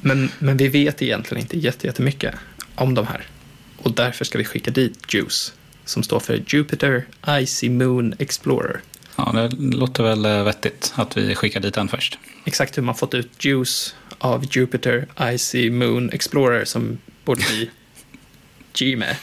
Men, 0.00 0.30
men 0.38 0.56
vi 0.56 0.68
vet 0.68 1.02
egentligen 1.02 1.40
inte 1.42 1.58
jätte- 1.58 1.86
jättemycket 1.86 2.34
om 2.74 2.94
de 2.94 3.06
här. 3.06 3.26
Och 3.82 3.92
därför 3.92 4.24
ska 4.24 4.38
vi 4.38 4.44
skicka 4.44 4.70
dit 4.70 5.14
JUICE, 5.14 5.52
som 5.86 6.02
står 6.02 6.20
för 6.20 6.42
Jupiter 6.46 7.06
Icy 7.30 7.70
Moon 7.70 8.14
Explorer. 8.18 8.80
ja, 9.16 9.32
det 9.32 9.76
låter 9.76 10.02
väl 10.02 10.24
eh, 10.24 10.44
vettigt 10.44 10.92
att 10.96 11.16
vi 11.16 11.34
skickar 11.34 11.60
dit 11.60 11.74
den 11.74 11.88
först. 11.88 12.18
Exakt 12.44 12.78
hur 12.78 12.82
man 12.82 12.94
fått 12.94 13.14
ut 13.14 13.44
JUICE 13.44 13.94
av 14.18 14.44
Jupiter 14.56 15.06
Icy 15.22 15.70
Moon 15.70 16.10
Explorer 16.12 16.64
som 16.64 16.98
borde 17.24 17.42
bli 17.48 17.70
G 18.78 18.96
med. 18.96 19.16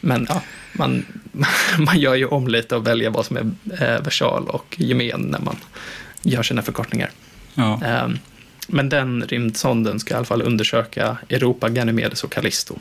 Men 0.00 0.26
ja, 0.28 0.42
man, 0.72 1.04
man 1.78 1.98
gör 2.00 2.14
ju 2.14 2.26
om 2.26 2.48
lite 2.48 2.76
och 2.76 2.86
väljer 2.86 3.10
vad 3.10 3.26
som 3.26 3.36
är 3.36 3.50
eh, 3.82 4.02
versal 4.02 4.48
och 4.48 4.74
gemen 4.78 5.20
när 5.20 5.40
man 5.40 5.56
gör 6.22 6.42
sina 6.42 6.62
förkortningar. 6.62 7.10
Ja. 7.54 7.80
Ehm, 7.84 8.18
Men 8.68 8.88
den 8.88 9.22
rymdsonden 9.22 10.00
ska 10.00 10.14
i 10.14 10.16
alla 10.16 10.24
fall 10.24 10.42
undersöka 10.42 11.16
Europa, 11.28 11.68
Ganymedes 11.68 12.24
och 12.24 12.32
Callisto. 12.32 12.78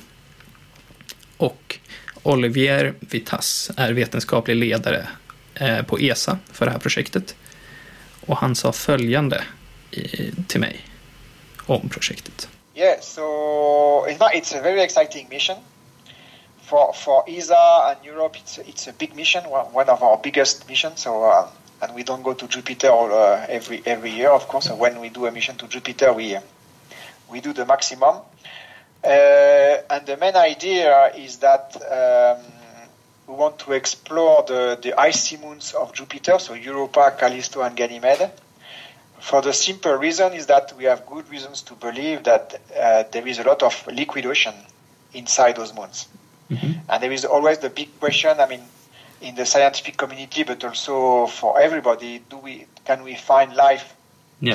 Och 1.38 1.80
Olivier 2.28 2.94
Vitas 3.00 3.72
är 3.78 3.94
vetenskaplig 3.94 4.56
ledare 4.56 5.08
eh, 5.56 5.82
på 5.82 5.98
ESA 5.98 6.40
för 6.52 6.66
det 6.66 6.72
här 6.72 6.80
projektet. 6.80 7.36
Och 8.26 8.38
han 8.38 8.56
sa 8.56 8.72
följande 8.72 9.44
till 10.48 10.60
mig 10.60 10.82
om 11.66 11.90
projektet. 11.90 12.50
Yeah, 12.76 13.00
so 13.02 14.08
in 14.08 14.18
fact, 14.18 14.36
it's 14.36 14.60
a 14.60 14.62
very 14.62 14.82
exciting 14.82 15.28
mission. 15.30 15.58
For, 16.62 16.94
for 16.94 17.24
ESA 17.28 17.90
and 17.90 17.98
Europe, 18.06 18.38
it's, 18.38 18.60
it's 18.60 18.90
a 18.90 18.94
big 18.98 19.16
mission, 19.16 19.44
one 19.74 19.90
of 19.90 20.04
our 20.04 20.20
biggest 20.24 20.70
missions. 20.70 21.00
So, 21.00 21.24
uh, 21.24 21.48
and 21.82 21.96
we 21.96 22.04
don't 22.04 22.24
go 22.24 22.34
to 22.34 22.48
Jupiter 22.48 22.90
all, 22.90 23.12
uh, 23.12 23.46
every, 23.50 23.82
every 23.86 24.12
year, 24.12 24.32
of 24.32 24.48
course. 24.48 24.68
So 24.68 24.76
when 24.76 25.00
we 25.00 25.10
do 25.10 25.26
a 25.28 25.32
mission 25.32 25.56
to 25.56 25.68
Jupiter, 25.68 26.14
we, 26.14 26.38
we 27.32 27.40
do 27.42 27.54
the 27.54 27.66
maximum. 27.66 28.16
Uh, 29.08 29.82
and 29.90 30.06
the 30.06 30.18
main 30.18 30.36
idea 30.36 31.14
is 31.16 31.38
that 31.38 31.76
um, 31.90 32.44
we 33.26 33.34
want 33.34 33.58
to 33.60 33.72
explore 33.72 34.44
the, 34.44 34.78
the 34.82 35.00
icy 35.00 35.38
moons 35.38 35.74
of 35.74 35.94
Jupiter, 35.94 36.38
so 36.40 36.54
Europa, 36.54 37.16
Callisto, 37.18 37.62
and 37.62 37.74
Ganymede. 37.76 38.30
For 39.20 39.42
the 39.42 39.54
simple 39.54 39.94
reason 39.94 40.34
is 40.34 40.48
that 40.48 40.74
we 40.78 40.84
have 40.84 41.06
good 41.06 41.30
reasons 41.30 41.62
to 41.64 41.74
believe 41.76 42.24
that 42.26 42.60
uh, 42.78 43.04
there 43.12 43.26
is 43.26 43.40
a 43.40 43.44
lot 43.44 43.64
of 43.64 43.88
liquid 43.88 44.26
ocean 44.26 44.54
inside 45.14 45.56
those 45.56 45.74
moons. 45.74 46.08
And 46.50 47.04
there 47.04 47.12
is 47.12 47.26
always 47.26 47.60
the 47.60 47.70
big 47.70 48.00
question, 48.00 48.40
I 48.40 48.48
mean, 48.48 48.62
in 49.22 49.36
the 49.36 49.46
scientific 49.46 49.98
community, 49.98 50.44
but 50.44 50.64
also 50.64 51.28
for 51.28 51.60
everybody, 51.60 52.22
do 52.30 52.38
we 52.38 52.66
can 52.86 53.04
we 53.04 53.16
find 53.16 53.54
life 53.56 53.97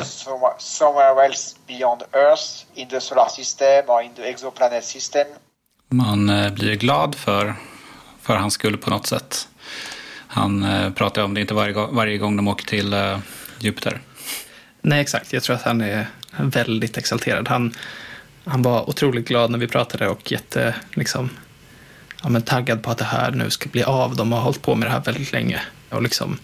somewhere, 0.04 0.54
somewhere 0.58 1.26
else 1.26 1.56
beyond 1.66 2.02
Earth, 2.12 2.64
in 2.74 2.88
the 2.88 3.00
solar 3.00 3.28
system 3.28 3.84
or 3.88 4.02
in 4.02 4.14
the 4.14 4.22
exoplanet 4.22 4.84
system? 4.84 5.26
Man 5.88 6.28
eh, 6.28 6.52
blir 6.52 6.74
glad 6.76 7.14
för, 7.14 7.54
för 8.20 8.36
hans 8.36 8.54
skull 8.54 8.76
på 8.76 8.90
något 8.90 9.06
sätt. 9.06 9.48
Han 10.26 10.62
eh, 10.62 10.90
pratar 10.92 11.22
om 11.22 11.34
det 11.34 11.40
inte 11.40 11.54
varje, 11.54 11.72
gång- 11.72 11.94
varje 11.94 12.18
gång 12.18 12.36
de 12.36 12.48
åker 12.48 12.66
till 12.66 12.92
eh, 12.92 13.18
Jupiter. 13.58 14.00
Nej, 14.80 15.00
exakt. 15.00 15.32
Jag 15.32 15.42
tror 15.42 15.56
att 15.56 15.62
han 15.62 15.80
är 15.80 16.06
väldigt 16.36 16.96
exalterad. 16.96 17.48
Han, 17.48 17.74
han 18.44 18.62
var 18.62 18.88
otroligt 18.88 19.28
glad 19.28 19.50
när 19.50 19.58
vi 19.58 19.68
pratade 19.68 20.08
och 20.08 20.32
jätte, 20.32 20.74
liksom, 20.90 21.30
ja, 22.22 22.28
men 22.28 22.42
taggad 22.42 22.82
på 22.82 22.90
att 22.90 22.98
det 22.98 23.04
här 23.04 23.30
nu 23.30 23.50
ska 23.50 23.68
bli 23.68 23.82
av. 23.82 24.16
De 24.16 24.32
har 24.32 24.40
hållit 24.40 24.62
på 24.62 24.74
med 24.74 24.88
det 24.88 24.92
här 24.92 25.00
väldigt 25.00 25.32
länge 25.32 25.60
och 25.90 26.02
liksom 26.02 26.38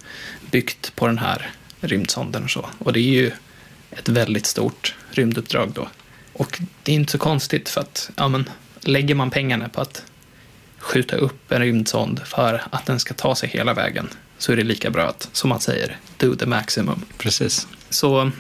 byggt 0.51 0.97
på 0.97 1.07
den 1.07 1.19
här 1.19 1.51
rymdsonden 1.81 2.45
och 2.45 2.51
så. 2.51 2.69
Och 2.79 2.93
det 2.93 3.01
är 3.01 3.13
ju 3.23 3.33
ett 3.91 4.09
väldigt 4.09 4.47
stort 4.47 4.95
rymduppdrag 5.11 5.73
då. 5.75 5.89
Och 6.33 6.61
det 6.83 6.93
är 6.93 6.97
inte 6.97 7.13
så 7.13 7.19
konstigt 7.19 7.69
för 7.69 7.81
att 7.81 8.11
ja, 8.17 8.29
men, 8.29 8.51
lägger 8.81 9.15
man 9.15 9.31
pengarna 9.31 9.69
på 9.69 9.81
att 9.81 10.05
skjuta 10.79 11.17
upp 11.17 11.53
en 11.53 11.61
rymdsond 11.61 12.21
för 12.25 12.63
att 12.71 12.87
den 12.87 13.01
ska 13.01 13.15
ta 13.15 13.35
sig 13.35 13.49
hela 13.49 13.75
vägen 13.75 14.09
så 14.39 14.53
är 14.53 14.57
det 14.57 14.65
lika 14.65 14.91
bra 14.91 15.03
att, 15.03 15.29
som 15.33 15.49
man 15.49 15.61
säger, 15.61 15.97
do 16.17 16.35
the 16.35 16.47
maximum. 16.47 17.05
Precis. 17.19 17.67
Så 17.91 18.31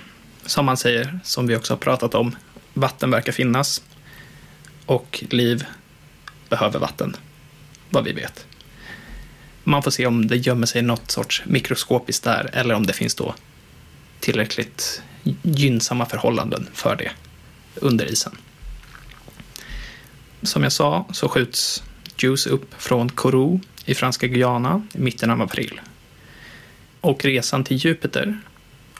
som 0.46 0.66
man 0.66 0.77
säger, 0.77 1.20
som 1.24 1.46
vi 1.46 1.57
också 1.57 1.72
har 1.72 1.79
pratat 1.79 2.14
om, 2.14 2.37
vatten 2.74 3.11
verkar 3.11 3.33
finnas 3.33 3.83
och 4.87 5.24
liv 5.31 5.64
behöver 6.48 6.79
vatten, 6.79 7.16
vad 7.90 8.05
vi 8.05 8.12
vet. 8.12 8.46
Man 9.69 9.83
får 9.83 9.91
se 9.91 10.07
om 10.07 10.27
det 10.27 10.37
gömmer 10.37 10.67
sig 10.67 10.83
något 10.83 11.11
sorts 11.11 11.43
mikroskopiskt 11.47 12.25
där 12.25 12.51
eller 12.53 12.75
om 12.75 12.87
det 12.87 12.93
finns 12.93 13.15
då 13.15 13.35
tillräckligt 14.21 15.03
gynnsamma 15.43 16.07
förhållanden 16.07 16.69
för 16.73 16.97
det 16.97 17.11
under 17.75 18.13
isen. 18.13 18.37
Som 20.43 20.63
jag 20.63 20.73
sa 20.73 21.07
så 21.13 21.29
skjuts 21.29 21.83
Juice 22.19 22.47
upp 22.47 22.75
från 22.83 23.09
Kourou 23.09 23.61
i 23.85 23.95
franska 23.95 24.27
Guyana 24.27 24.87
i 24.93 24.99
mitten 24.99 25.31
av 25.31 25.43
april. 25.43 25.81
Och 27.01 27.25
resan 27.25 27.65
till 27.65 27.77
Jupiter 27.77 28.39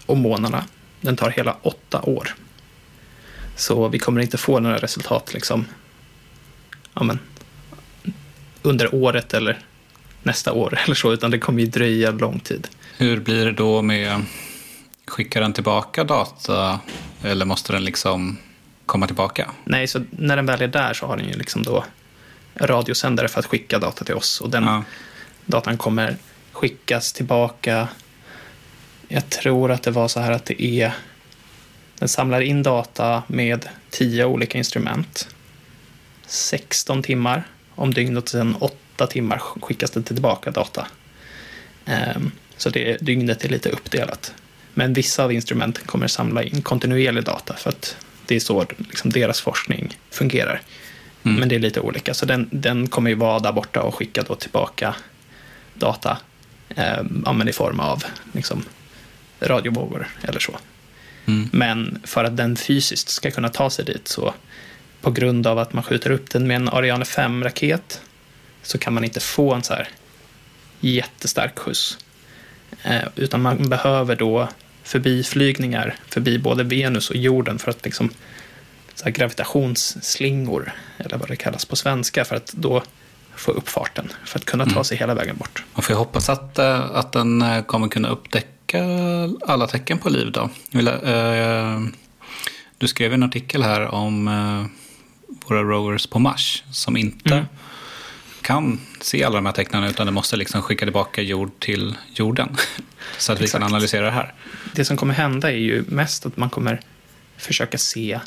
och 0.07 0.17
månarna, 0.17 0.65
den 1.01 1.17
tar 1.17 1.31
hela 1.31 1.57
åtta 1.63 2.03
år. 2.03 2.35
Så 3.57 3.89
vi 3.89 3.99
kommer 3.99 4.21
inte 4.21 4.39
få 4.39 4.61
några 4.61 4.79
resultat 4.79 5.35
liksom, 5.35 5.65
ja 6.95 7.03
men, 7.03 7.19
under 8.63 8.95
året 8.95 9.35
eller 9.35 9.65
nästa 10.29 10.53
år 10.53 10.79
eller 10.85 10.95
så, 10.95 11.13
utan 11.13 11.31
det 11.31 11.39
kommer 11.39 11.61
ju 11.61 11.67
dröja 11.67 12.11
lång 12.11 12.41
tid. 12.41 12.69
Hur 12.97 13.21
blir 13.21 13.45
det 13.45 13.53
då 13.53 13.83
med... 13.83 14.23
Skickar 15.07 15.41
den 15.41 15.53
tillbaka 15.53 16.05
data 16.05 16.81
eller 17.23 17.45
måste 17.45 17.73
den 17.73 17.85
liksom 17.85 18.39
komma 18.87 19.07
tillbaka? 19.07 19.51
Nej, 19.65 19.87
så 19.87 20.01
när 20.11 20.37
den 20.37 20.47
väl 20.47 20.63
är 20.63 20.69
där 20.69 20.95
så 20.95 21.07
har 21.07 21.17
den 21.17 21.29
ju 21.29 21.35
liksom 21.35 21.63
då 21.63 21.85
radiosändare 22.55 23.29
för 23.29 23.41
att 23.41 23.47
skicka 23.47 23.79
data 23.79 24.05
till 24.05 24.15
oss 24.15 24.41
och 24.41 24.51
den 24.51 24.65
Ja. 24.65 24.85
datan 25.47 25.77
kommer 25.79 26.17
skickas 26.53 27.13
tillbaka. 27.13 27.89
Jag 29.09 29.31
tror 29.31 29.71
att 29.71 29.83
det 29.83 29.91
var 29.91 30.09
så 30.09 30.21
här 30.21 30.33
att 30.33 30.45
det 30.45 30.63
är 30.63 30.93
den 31.99 32.09
samlar 32.09 32.41
in 32.41 32.63
data 32.63 33.23
med 33.27 33.69
tio 33.91 34.25
olika 34.25 34.59
instrument. 34.59 35.29
16 36.27 37.03
timmar 37.03 37.43
om 37.75 37.95
dygnet 37.95 38.25
och 38.25 38.31
sen 38.31 38.57
8 38.99 39.07
timmar 39.07 39.39
skickas 39.39 39.91
det 39.91 40.03
tillbaka 40.03 40.51
data. 40.51 40.87
Ehm, 41.87 42.31
Så 42.57 42.71
det, 42.71 42.97
dygnet 43.01 43.45
är 43.45 43.49
lite 43.49 43.69
uppdelat. 43.69 44.35
Men 44.75 44.93
vissa 44.93 45.25
av 45.25 45.33
instrumenten 45.33 45.87
kommer 45.87 46.07
samla 46.07 46.43
in 46.43 46.63
kontinuerlig 46.63 47.25
data 47.25 47.55
för 47.57 47.71
att 47.71 47.97
det 48.27 48.37
är 48.37 48.41
så 48.41 48.67
liksom 48.79 49.11
deras 49.11 49.41
forskning 49.41 49.99
fungerar. 50.11 50.63
Men 51.23 51.49
det 51.49 51.55
är 51.55 51.59
lite 51.59 51.81
olika. 51.81 52.15
Så 52.15 52.27
den, 52.27 52.49
den 52.53 52.89
kommer 52.89 53.11
ju 53.11 53.17
vara 53.17 53.39
där 53.39 53.53
borta 53.53 53.83
och 53.83 53.95
skicka 53.95 54.23
då 54.23 54.35
tillbaka 54.35 54.95
data 55.75 56.19
eh, 56.69 57.03
i 57.49 57.53
form 57.53 57.81
av 57.81 58.05
liksom, 58.33 58.63
radiovågor 59.41 60.09
eller 60.23 60.41
så. 60.41 60.59
Men 61.53 62.01
för 62.05 62.25
att 62.25 62.37
den 62.37 62.57
fysiskt 62.57 63.09
ska 63.09 63.31
kunna 63.31 63.49
ta 63.49 63.71
sig 63.71 63.85
dit 63.85 64.09
så 64.09 64.35
på 65.01 65.11
grund 65.11 65.47
av 65.47 65.59
att 65.59 65.73
man 65.73 65.85
skjuter 65.85 66.11
upp 66.11 66.31
den 66.31 66.47
med 66.47 66.57
en 66.57 66.69
Ariane 66.69 67.05
5-raket 67.05 68.01
så 68.69 68.79
kan 68.79 68.95
man 68.95 69.05
inte 69.05 69.21
få 69.21 69.55
en 69.55 69.63
så 69.63 69.75
här 69.75 69.89
jättestark 70.81 71.59
skjuts. 71.59 71.99
Eh, 72.83 73.09
utan 73.17 73.43
man 73.43 73.69
behöver 73.69 74.17
då 74.17 74.49
förbiflygningar 74.83 75.95
förbi 76.09 76.39
både 76.39 76.65
Venus 76.65 77.11
och 77.11 77.17
jorden 77.17 77.59
för 77.59 77.71
att 77.71 77.85
liksom 77.85 78.11
så 78.95 79.05
här 79.05 79.11
gravitationsslingor, 79.11 80.73
eller 80.99 81.19
vad 81.19 81.29
det 81.29 81.37
kallas 81.37 81.65
på 81.65 81.77
svenska, 81.77 82.25
för 82.25 82.37
att 82.37 82.53
då 82.53 82.83
få 83.37 83.51
upp 83.53 83.69
farten, 83.69 84.13
för 84.25 84.39
att 84.39 84.45
kunna 84.45 84.67
ta 84.67 84.85
sig 84.85 84.97
hela 84.97 85.15
vägen 85.15 85.37
bort. 85.37 85.65
Man 85.75 85.83
får 85.83 85.95
hoppas 85.95 86.29
att, 86.29 86.59
eh, 86.59 86.91
att 86.91 87.13
den 87.13 87.43
eh, 87.43 87.63
kommer 87.63 87.89
kunna 87.89 88.09
upptäcka 88.09 88.85
alla 89.47 89.67
tecken 89.67 89.99
på 89.99 90.09
liv 90.09 90.33
då? 90.33 90.51
Eh, 90.73 91.81
du 92.79 92.89
skrev 92.89 93.13
en 93.13 93.23
artikel 93.23 93.63
här 93.63 93.87
om 93.87 94.25
våra 95.47 95.63
rovers 95.63 96.07
på 96.07 96.19
Mars 96.19 96.65
som 96.71 96.97
inte 96.97 97.35
mm. 97.35 97.45
Kan 98.49 98.81
se 99.01 99.25
alla 99.25 99.37
de 99.37 99.47
här 99.47 99.53
tecknen 99.53 99.85
utan 99.85 100.07
det 100.07 100.13
måste 100.13 100.37
liksom 100.37 100.63
skicka 100.63 100.87
tillbaka 100.87 101.23
jord 101.23 101.61
till 101.61 101.97
jorden. 102.15 102.57
Så 103.19 103.33
att 103.33 103.41
vi 103.41 103.45
Exakt. 103.45 103.63
kan 103.63 103.71
analysera 103.71 104.05
det 104.05 104.11
här. 104.11 104.35
Det 104.75 104.85
som 104.85 104.97
kommer 104.97 105.15
hända 105.15 105.51
är 105.51 105.57
ju 105.57 105.85
mest 105.89 106.27
att 106.27 106.37
man 106.37 106.51
kommer 106.51 106.81
försöka 107.37 107.79
se 107.79 108.21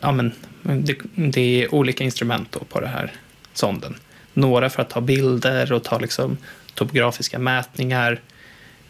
ja, 0.00 0.12
men 0.12 0.32
det, 0.62 0.98
det 1.14 1.62
är 1.62 1.74
olika 1.74 2.04
instrument 2.04 2.56
på 2.68 2.80
den 2.80 2.88
här 2.88 3.12
sonden. 3.52 3.96
Några 4.34 4.70
för 4.70 4.82
att 4.82 4.90
ta 4.90 5.00
bilder 5.00 5.72
och 5.72 5.84
ta 5.84 5.98
liksom 5.98 6.36
topografiska 6.74 7.38
mätningar 7.38 8.20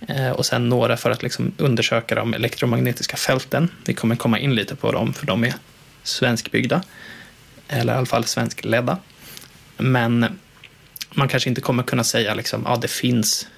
eh, 0.08 0.30
och 0.30 0.46
sen 0.46 0.68
några 0.68 0.96
för 0.96 1.10
att 1.10 1.22
liksom 1.22 1.52
undersöka 1.56 2.14
de 2.14 2.34
elektromagnetiska 2.34 3.16
fälten. 3.16 3.68
Vi 3.84 3.94
kommer 3.94 4.16
komma 4.16 4.38
in 4.38 4.54
lite 4.54 4.76
på 4.76 4.92
dem, 4.92 5.12
för 5.12 5.26
de 5.26 5.44
är 5.44 5.54
svenskbyggda, 6.02 6.82
eller 7.68 7.92
i 7.94 7.96
alla 7.96 8.06
fall 8.06 8.24
svenskledda. 8.24 8.98
Men 9.76 10.38
man 11.14 11.28
kanske 11.28 11.48
inte 11.48 11.60
kommer 11.60 11.82
kunna 11.82 12.04
säga 12.04 12.34
liksom, 12.34 12.62
ja, 12.64 12.76
det 12.76 12.88
finns 12.88 13.48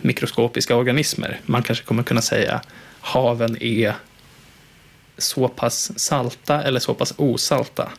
mikroskopiska 0.00 0.76
organismer. 0.76 1.40
Man 1.46 1.62
kanske 1.62 1.84
kommer 1.84 2.02
kunna 2.02 2.22
säga 2.22 2.60
haven 3.00 3.62
är 3.62 3.94
så 5.18 5.48
pass 5.48 5.98
salta 5.98 6.62
eller 6.62 6.80
så 6.80 6.94
pass 6.94 7.14
osalta 7.16 7.92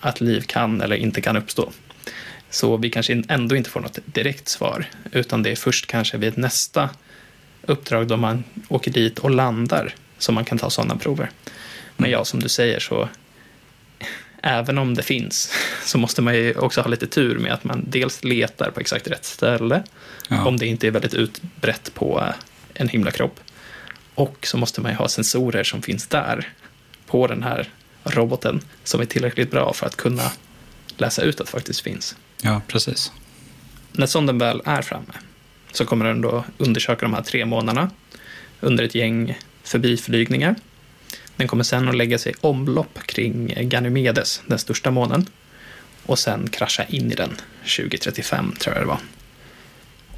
att 0.00 0.20
liv 0.20 0.40
kan 0.40 0.80
eller 0.80 0.96
inte 0.96 1.20
kan 1.20 1.36
uppstå. 1.36 1.72
Så 2.50 2.76
vi 2.76 2.90
kanske 2.90 3.22
ändå 3.28 3.56
inte 3.56 3.70
får 3.70 3.80
något 3.80 3.98
direkt 4.04 4.48
svar, 4.48 4.86
utan 5.12 5.42
det 5.42 5.50
är 5.50 5.56
först 5.56 5.86
kanske 5.86 6.16
vid 6.16 6.38
nästa 6.38 6.90
uppdrag 7.62 8.08
då 8.08 8.16
man 8.16 8.44
åker 8.68 8.90
dit 8.90 9.18
och 9.18 9.30
landar 9.30 9.94
som 10.18 10.34
man 10.34 10.44
kan 10.44 10.58
ta 10.58 10.70
sådana 10.70 10.96
prover. 10.96 11.30
Men 11.96 12.10
ja, 12.10 12.24
som 12.24 12.40
du 12.40 12.48
säger 12.48 12.80
så 12.80 13.08
även 14.46 14.78
om 14.78 14.94
det 14.94 15.02
finns 15.02 15.52
så 15.84 15.98
måste 15.98 16.22
man 16.22 16.34
ju 16.34 16.54
också 16.54 16.80
ha 16.80 16.88
lite 16.88 17.06
tur 17.06 17.38
med 17.38 17.52
att 17.52 17.64
man 17.64 17.84
dels 17.88 18.24
letar 18.24 18.70
på 18.70 18.80
exakt 18.80 19.08
rätt 19.08 19.24
ställe, 19.24 19.82
ja. 20.28 20.44
om 20.44 20.56
det 20.56 20.66
inte 20.66 20.86
är 20.86 20.90
väldigt 20.90 21.14
utbrett 21.14 21.94
på 21.94 22.24
en 22.74 22.88
himlakropp. 22.88 23.40
Och 24.14 24.46
så 24.46 24.58
måste 24.58 24.80
man 24.80 24.90
ju 24.90 24.96
ha 24.96 25.08
sensorer 25.08 25.64
som 25.64 25.82
finns 25.82 26.06
där 26.06 26.48
på 27.06 27.26
den 27.26 27.42
här 27.42 27.68
roboten 28.04 28.60
som 28.84 29.00
är 29.00 29.04
tillräckligt 29.04 29.50
bra 29.50 29.72
för 29.72 29.86
att 29.86 29.96
kunna 29.96 30.32
läsa 30.96 31.22
ut 31.22 31.40
att 31.40 31.46
det 31.46 31.52
faktiskt 31.52 31.80
finns. 31.80 32.16
Ja, 32.42 32.60
precis. 32.66 33.12
När 33.92 34.06
sonden 34.06 34.38
väl 34.38 34.62
är 34.64 34.82
framme 34.82 35.12
så 35.72 35.84
kommer 35.84 36.04
den 36.04 36.20
då 36.20 36.44
undersöka 36.58 37.06
de 37.06 37.14
här 37.14 37.22
tre 37.22 37.44
månaderna 37.44 37.90
under 38.60 38.84
ett 38.84 38.94
gäng 38.94 39.38
förbiflygningar. 39.62 40.54
Den 41.36 41.48
kommer 41.48 41.64
sen 41.64 41.88
att 41.88 41.96
lägga 41.96 42.18
sig 42.18 42.32
i 42.32 42.34
omlopp 42.40 42.98
kring 43.06 43.54
Ganymedes, 43.56 44.42
den 44.46 44.58
största 44.58 44.90
månen, 44.90 45.30
och 46.06 46.18
sen 46.18 46.48
krascha 46.50 46.84
in 46.88 47.12
i 47.12 47.14
den 47.14 47.36
2035, 47.76 48.54
tror 48.60 48.74
jag 48.74 48.82
det 48.82 48.88
var. 48.88 49.00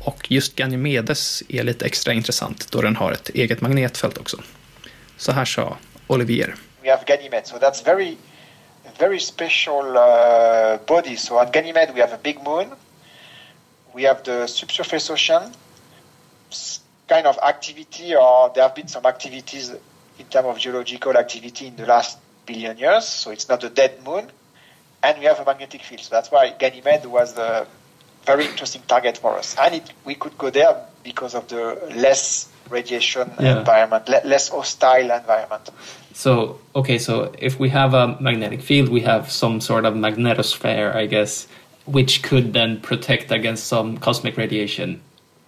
Och 0.00 0.30
just 0.30 0.56
Ganymedes 0.56 1.42
är 1.48 1.62
lite 1.62 1.86
extra 1.86 2.12
intressant 2.12 2.72
då 2.72 2.80
den 2.80 2.96
har 2.96 3.12
ett 3.12 3.28
eget 3.28 3.60
magnetfält 3.60 4.18
också. 4.18 4.42
Så 5.16 5.32
här 5.32 5.44
sa 5.44 5.76
Olivier. 6.06 6.54
We 6.82 6.90
have 6.90 7.02
Ganymedes, 7.06 7.48
so 7.48 7.58
that's 7.58 7.84
very, 7.84 8.16
very 8.98 9.18
special 9.18 9.96
uh, 9.96 10.78
body. 10.86 11.16
So 11.16 11.38
on 11.40 11.46
Ganymede 11.52 11.92
we 11.94 12.00
have 12.00 12.14
a 12.14 12.18
big 12.22 12.36
moon. 12.44 12.66
We 13.94 14.08
have 14.08 14.22
the 14.22 14.48
subsurface 14.48 15.12
ocean, 15.12 15.42
kind 17.08 17.26
of 17.26 17.38
activity, 17.38 18.14
or 18.16 18.48
there 18.54 18.62
have 18.62 18.74
been 18.74 18.88
some 18.88 19.08
activities 19.08 19.72
in 20.18 20.26
terms 20.26 20.46
of 20.48 20.58
geological 20.58 21.16
activity 21.16 21.66
in 21.66 21.76
the 21.76 21.86
last 21.86 22.18
billion 22.46 22.78
years. 22.78 23.06
So 23.06 23.30
it's 23.30 23.48
not 23.48 23.62
a 23.64 23.68
dead 23.68 24.04
moon, 24.04 24.30
and 25.02 25.18
we 25.18 25.26
have 25.26 25.38
a 25.40 25.44
magnetic 25.44 25.82
field. 25.82 26.00
So 26.00 26.14
that's 26.14 26.30
why 26.30 26.54
Ganymede 26.58 27.06
was 27.06 27.36
a 27.36 27.66
very 28.24 28.46
interesting 28.46 28.82
target 28.86 29.18
for 29.18 29.36
us. 29.36 29.56
And 29.58 29.76
it, 29.76 29.92
we 30.04 30.14
could 30.14 30.36
go 30.36 30.50
there 30.50 30.84
because 31.02 31.34
of 31.34 31.48
the 31.48 31.78
less 31.94 32.48
radiation 32.68 33.30
yeah. 33.40 33.58
environment, 33.60 34.08
le- 34.08 34.22
less 34.24 34.48
hostile 34.48 35.10
environment. 35.10 35.70
So, 36.12 36.60
okay, 36.74 36.98
so 36.98 37.32
if 37.38 37.58
we 37.58 37.68
have 37.70 37.94
a 37.94 38.20
magnetic 38.20 38.60
field, 38.60 38.88
we 38.88 39.00
have 39.02 39.30
some 39.30 39.60
sort 39.60 39.84
of 39.84 39.94
magnetosphere, 39.94 40.94
I 40.94 41.06
guess, 41.06 41.46
which 41.86 42.22
could 42.22 42.52
then 42.52 42.80
protect 42.80 43.30
against 43.30 43.66
some 43.66 43.98
cosmic 43.98 44.36
radiation. 44.36 45.00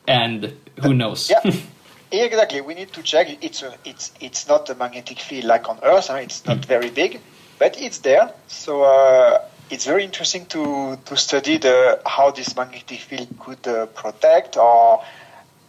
And 0.07 0.55
who 0.83 0.95
knows? 0.95 1.31
Yeah. 1.31 1.55
exactly. 2.11 2.61
We 2.61 2.75
need 2.75 2.93
to 2.93 3.03
check. 3.03 3.43
It's 3.43 3.63
a, 3.63 3.75
it's 3.85 4.13
it's 4.21 4.49
not 4.49 4.69
a 4.71 4.75
magnetic 4.75 5.21
field 5.21 5.45
like 5.45 5.69
on 5.69 5.79
Earth. 5.83 6.11
It's 6.11 6.45
not 6.47 6.65
very 6.65 6.91
big, 6.91 7.21
but 7.59 7.81
it's 7.81 7.99
there. 7.99 8.33
So 8.49 8.83
uh, 8.83 9.45
it's 9.71 9.87
very 9.87 10.05
interesting 10.05 10.47
to, 10.47 10.99
to 11.05 11.17
study 11.17 11.57
the, 11.57 12.01
how 12.05 12.31
this 12.33 12.57
magnetic 12.57 12.99
field 12.99 13.29
could 13.39 13.67
uh, 13.67 13.87
protect 13.87 14.57
or 14.57 15.03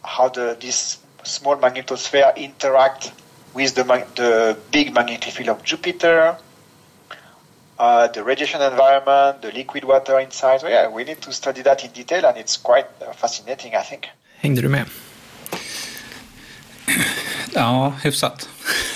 how 0.04 0.28
the, 0.28 0.56
this 0.60 0.98
small 1.22 1.56
magnetosphere 1.56 2.36
interact 2.36 3.12
with 3.54 3.74
the, 3.74 3.84
the 4.16 4.56
big 4.72 4.92
magnetic 4.92 5.32
field 5.32 5.50
of 5.50 5.62
Jupiter, 5.62 6.36
uh, 7.78 8.08
the 8.08 8.24
radiation 8.24 8.60
environment, 8.60 9.42
the 9.42 9.52
liquid 9.52 9.84
water 9.84 10.18
inside. 10.18 10.60
So 10.60 10.68
yeah, 10.68 10.88
we 10.88 11.04
need 11.04 11.20
to 11.22 11.32
study 11.32 11.62
that 11.62 11.84
in 11.84 11.92
detail 11.92 12.26
and 12.26 12.36
it's 12.36 12.56
quite 12.56 12.86
uh, 13.00 13.12
fascinating 13.12 13.74
I 13.76 13.82
think. 13.82 14.08
Hängde 14.40 14.62
du 14.62 14.68
med? 14.68 14.86
Ja, 17.54 17.94
hyfsat. 18.02 18.48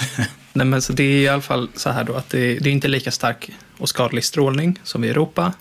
Nej, 0.52 0.66
men 0.66 0.82
så 0.82 0.92
det 0.92 1.02
är 1.02 1.20
i 1.20 1.28
alla 1.28 1.42
fall 1.42 1.68
så 1.74 1.90
här 1.90 2.04
då 2.04 2.14
att 2.14 2.30
det, 2.30 2.58
det 2.58 2.68
är 2.68 2.72
inte 2.72 2.88
lika 2.88 3.10
stark 3.10 3.50
och 3.78 3.88
skadlig 3.88 4.24
strålning 4.24 4.78
som 4.82 5.04
i 5.04 5.08
Europa. 5.08 5.52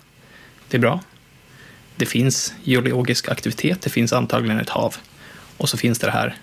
Det 0.67 0.77
är 0.77 0.81
bra. 0.81 0.99
Det 1.95 2.05
finns 2.05 2.53
geologisk 2.63 3.29
aktivitet, 3.29 3.81
det 3.81 3.89
finns 3.89 4.13
antagligen 4.13 4.59
ett 4.59 4.69
hav. 4.69 4.95
Och 5.57 5.69
så 5.69 5.77
finns 5.77 5.99
det 5.99 6.07
det 6.07 6.11
här 6.11 6.35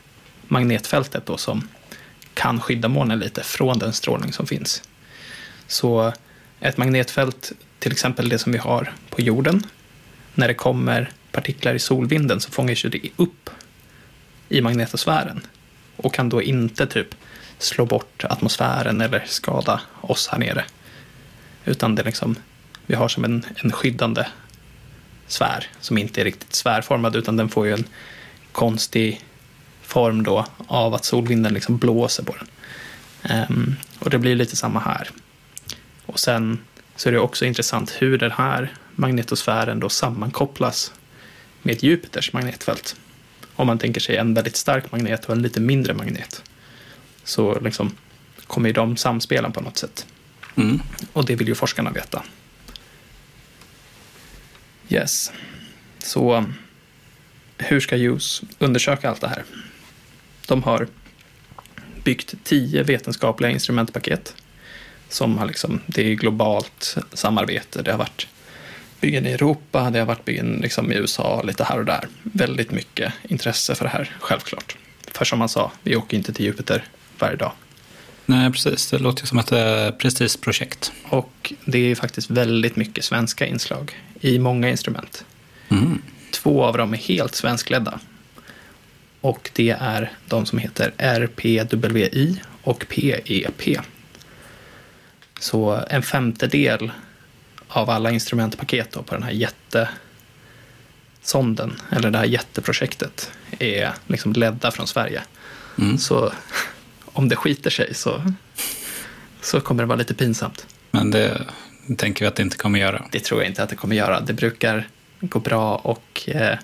magnetfältet 0.42 1.26
då 1.26 1.36
som 1.36 1.68
kan 2.34 2.60
skydda 2.60 2.88
månen 2.88 3.18
lite 3.18 3.42
från 3.42 3.78
den 3.78 3.92
strålning 3.92 4.32
som 4.32 4.46
finns. 4.46 4.82
Så 5.66 6.12
ett 6.60 6.76
magnetfält, 6.76 7.52
till 7.78 7.92
exempel 7.92 8.28
det 8.28 8.38
som 8.38 8.52
vi 8.52 8.58
har 8.58 8.92
på 9.10 9.20
jorden, 9.20 9.62
när 10.34 10.48
det 10.48 10.54
kommer 10.54 11.10
partiklar 11.32 11.74
i 11.74 11.78
solvinden 11.78 12.40
så 12.40 12.50
fångas 12.50 12.84
ju 12.84 12.88
det 12.88 13.08
upp 13.16 13.50
i 14.48 14.60
magnetosfären 14.60 15.46
och 15.96 16.14
kan 16.14 16.28
då 16.28 16.42
inte 16.42 16.86
typ 16.86 17.14
slå 17.58 17.86
bort 17.86 18.24
atmosfären 18.24 19.00
eller 19.00 19.24
skada 19.26 19.80
oss 20.00 20.28
här 20.28 20.38
nere. 20.38 20.64
Utan 21.64 21.94
det 21.94 22.02
är 22.02 22.06
liksom, 22.06 22.36
vi 22.86 22.94
har 22.94 23.08
som 23.08 23.24
en, 23.24 23.46
en 23.56 23.72
skyddande 23.72 24.26
sfär 25.26 25.66
som 25.80 25.98
inte 25.98 26.20
är 26.20 26.24
riktigt 26.24 26.54
sfärformad 26.54 27.16
utan 27.16 27.36
den 27.36 27.48
får 27.48 27.66
ju 27.66 27.72
en 27.72 27.84
konstig 28.52 29.20
form 29.82 30.22
då 30.22 30.46
av 30.66 30.94
att 30.94 31.04
solvinden 31.04 31.54
liksom 31.54 31.78
blåser 31.78 32.24
på 32.24 32.34
den. 32.36 32.48
Um, 33.48 33.76
och 33.98 34.10
det 34.10 34.18
blir 34.18 34.36
lite 34.36 34.56
samma 34.56 34.80
här. 34.80 35.10
Och 36.06 36.20
sen 36.20 36.58
så 36.96 37.08
är 37.08 37.12
det 37.12 37.18
också 37.18 37.44
intressant 37.44 37.96
hur 37.98 38.18
den 38.18 38.32
här 38.32 38.72
magnetosfären 38.94 39.80
då 39.80 39.88
sammankopplas 39.88 40.92
med 41.62 41.84
Jupiters 41.84 42.32
magnetfält. 42.32 42.96
Om 43.62 43.66
man 43.66 43.78
tänker 43.78 44.00
sig 44.00 44.16
en 44.16 44.34
väldigt 44.34 44.56
stark 44.56 44.92
magnet 44.92 45.24
och 45.24 45.32
en 45.32 45.42
lite 45.42 45.60
mindre 45.60 45.94
magnet 45.94 46.42
så 47.24 47.60
liksom 47.60 47.96
kommer 48.46 48.68
ju 48.68 48.72
de 48.72 48.96
samspela 48.96 49.50
på 49.50 49.60
något 49.60 49.78
sätt. 49.78 50.06
Mm. 50.56 50.82
Och 51.12 51.26
det 51.26 51.36
vill 51.36 51.48
ju 51.48 51.54
forskarna 51.54 51.90
veta. 51.90 52.22
Yes. 54.88 55.32
Så 55.98 56.44
hur 57.58 57.80
ska 57.80 57.96
JUICE 57.96 58.42
undersöka 58.58 59.10
allt 59.10 59.20
det 59.20 59.28
här? 59.28 59.44
De 60.46 60.62
har 60.62 60.88
byggt 62.04 62.34
tio 62.44 62.82
vetenskapliga 62.82 63.50
instrumentpaket. 63.50 64.34
Som 65.08 65.38
har 65.38 65.46
liksom, 65.46 65.80
det 65.86 66.10
är 66.10 66.14
globalt 66.14 66.96
samarbete. 67.12 67.82
Det 67.82 67.90
har 67.90 67.98
varit 67.98 68.28
byggen 69.02 69.26
i 69.26 69.30
Europa, 69.30 69.90
det 69.90 69.98
har 69.98 70.06
varit 70.06 70.24
byggen 70.24 70.58
liksom 70.62 70.92
i 70.92 70.94
USA, 70.94 71.42
lite 71.42 71.64
här 71.64 71.78
och 71.78 71.84
där. 71.84 72.08
Väldigt 72.22 72.70
mycket 72.70 73.12
intresse 73.28 73.74
för 73.74 73.84
det 73.84 73.90
här, 73.90 74.16
självklart. 74.20 74.76
För 75.06 75.24
som 75.24 75.38
man 75.38 75.48
sa, 75.48 75.72
vi 75.82 75.96
åker 75.96 76.16
inte 76.16 76.32
till 76.32 76.44
Jupiter 76.44 76.84
varje 77.18 77.36
dag. 77.36 77.52
Nej, 78.26 78.52
precis. 78.52 78.90
Det 78.90 78.98
låter 78.98 79.26
som 79.26 79.38
ett 79.38 79.52
eh, 79.52 79.90
prestigeprojekt. 79.90 80.92
Och 81.08 81.52
det 81.64 81.78
är 81.90 81.94
faktiskt 81.94 82.30
väldigt 82.30 82.76
mycket 82.76 83.04
svenska 83.04 83.46
inslag 83.46 83.92
i 84.20 84.38
många 84.38 84.70
instrument. 84.70 85.24
Mm. 85.68 86.02
Två 86.30 86.64
av 86.64 86.76
dem 86.76 86.94
är 86.94 86.98
helt 86.98 87.34
svenskledda. 87.34 88.00
Och 89.20 89.50
det 89.52 89.76
är 89.80 90.12
de 90.28 90.46
som 90.46 90.58
heter 90.58 90.92
RPWI 90.98 92.40
och 92.62 92.86
PEP. 92.88 93.68
E 93.68 93.80
Så 95.38 95.80
en 95.90 96.02
femtedel 96.02 96.90
av 97.72 97.90
alla 97.90 98.10
instrumentpaket 98.10 98.92
på 98.92 99.14
den 99.14 99.22
här 99.22 99.30
jättesonden, 101.20 101.80
eller 101.90 102.10
det 102.10 102.18
här 102.18 102.24
jätteprojektet, 102.24 103.32
är 103.58 103.92
liksom 104.06 104.32
ledda 104.32 104.70
från 104.70 104.86
Sverige. 104.86 105.22
Så 105.98 106.32
om 107.04 107.28
det 107.28 107.36
skiter 107.36 107.70
sig 107.70 107.94
så, 107.94 108.32
så 109.40 109.60
kommer 109.60 109.82
det 109.82 109.86
vara 109.86 109.98
lite 109.98 110.14
pinsamt. 110.14 110.66
Men 110.90 111.10
det 111.10 111.46
tänker 111.96 112.24
vi 112.24 112.28
att 112.28 112.36
det 112.36 112.42
inte 112.42 112.56
kommer 112.56 112.78
göra. 112.78 113.04
Det 113.10 113.20
tror 113.20 113.40
jag 113.40 113.50
inte 113.50 113.62
att 113.62 113.70
det 113.70 113.76
kommer 113.76 113.96
göra. 113.96 114.20
Det 114.20 114.32
brukar 114.32 114.88
gå 115.20 115.38
bra 115.38 115.76
och 115.76 116.22
eh, 116.26 116.58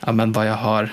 ja, 0.00 0.12
men 0.12 0.32
vad 0.32 0.46
jag 0.46 0.54
har 0.54 0.92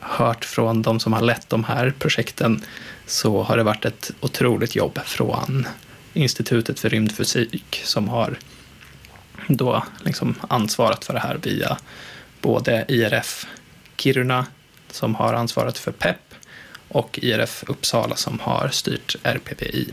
hört 0.00 0.44
från 0.44 0.82
de 0.82 1.00
som 1.00 1.12
har 1.12 1.20
lett 1.20 1.48
de 1.48 1.64
här 1.64 1.94
projekten 1.98 2.62
så 3.06 3.42
har 3.42 3.56
det 3.56 3.62
varit 3.62 3.84
ett 3.84 4.10
otroligt 4.20 4.76
jobb 4.76 4.98
från 5.04 5.66
Institutet 6.12 6.80
för 6.80 6.88
rymdfysik 6.88 7.82
som 7.84 8.08
har 8.08 8.38
då 9.48 9.82
liksom 10.04 10.34
ansvarat 10.48 11.04
för 11.04 11.14
det 11.14 11.20
här 11.20 11.38
via 11.42 11.78
både 12.40 12.84
IRF 12.88 13.46
Kiruna 13.96 14.46
som 14.90 15.14
har 15.14 15.34
ansvarat 15.34 15.78
för 15.78 15.92
PEP 15.92 16.34
och 16.88 17.18
IRF 17.22 17.64
Uppsala 17.66 18.16
som 18.16 18.40
har 18.40 18.68
styrt 18.68 19.16
RPPI. 19.22 19.92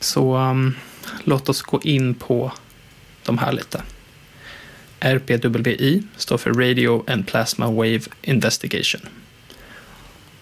Så 0.00 0.36
um, 0.36 0.76
låt 1.24 1.48
oss 1.48 1.62
gå 1.62 1.80
in 1.82 2.14
på 2.14 2.52
de 3.24 3.38
här 3.38 3.52
lite. 3.52 3.82
RPWI 5.00 6.02
står 6.16 6.38
för 6.38 6.52
Radio 6.52 7.04
and 7.10 7.26
Plasma 7.26 7.70
Wave 7.70 8.00
Investigation. 8.22 9.00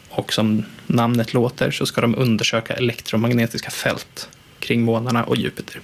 Och 0.09 0.33
som 0.33 0.65
namnet 0.87 1.35
låter 1.35 1.71
så 1.71 1.87
ska 1.87 2.01
de 2.01 2.15
undersöka 2.15 2.75
elektromagnetiska 2.75 3.71
fält 3.71 4.29
kring 4.59 4.83
månarna 4.83 5.25
och 5.25 5.37
Jupiter. 5.37 5.81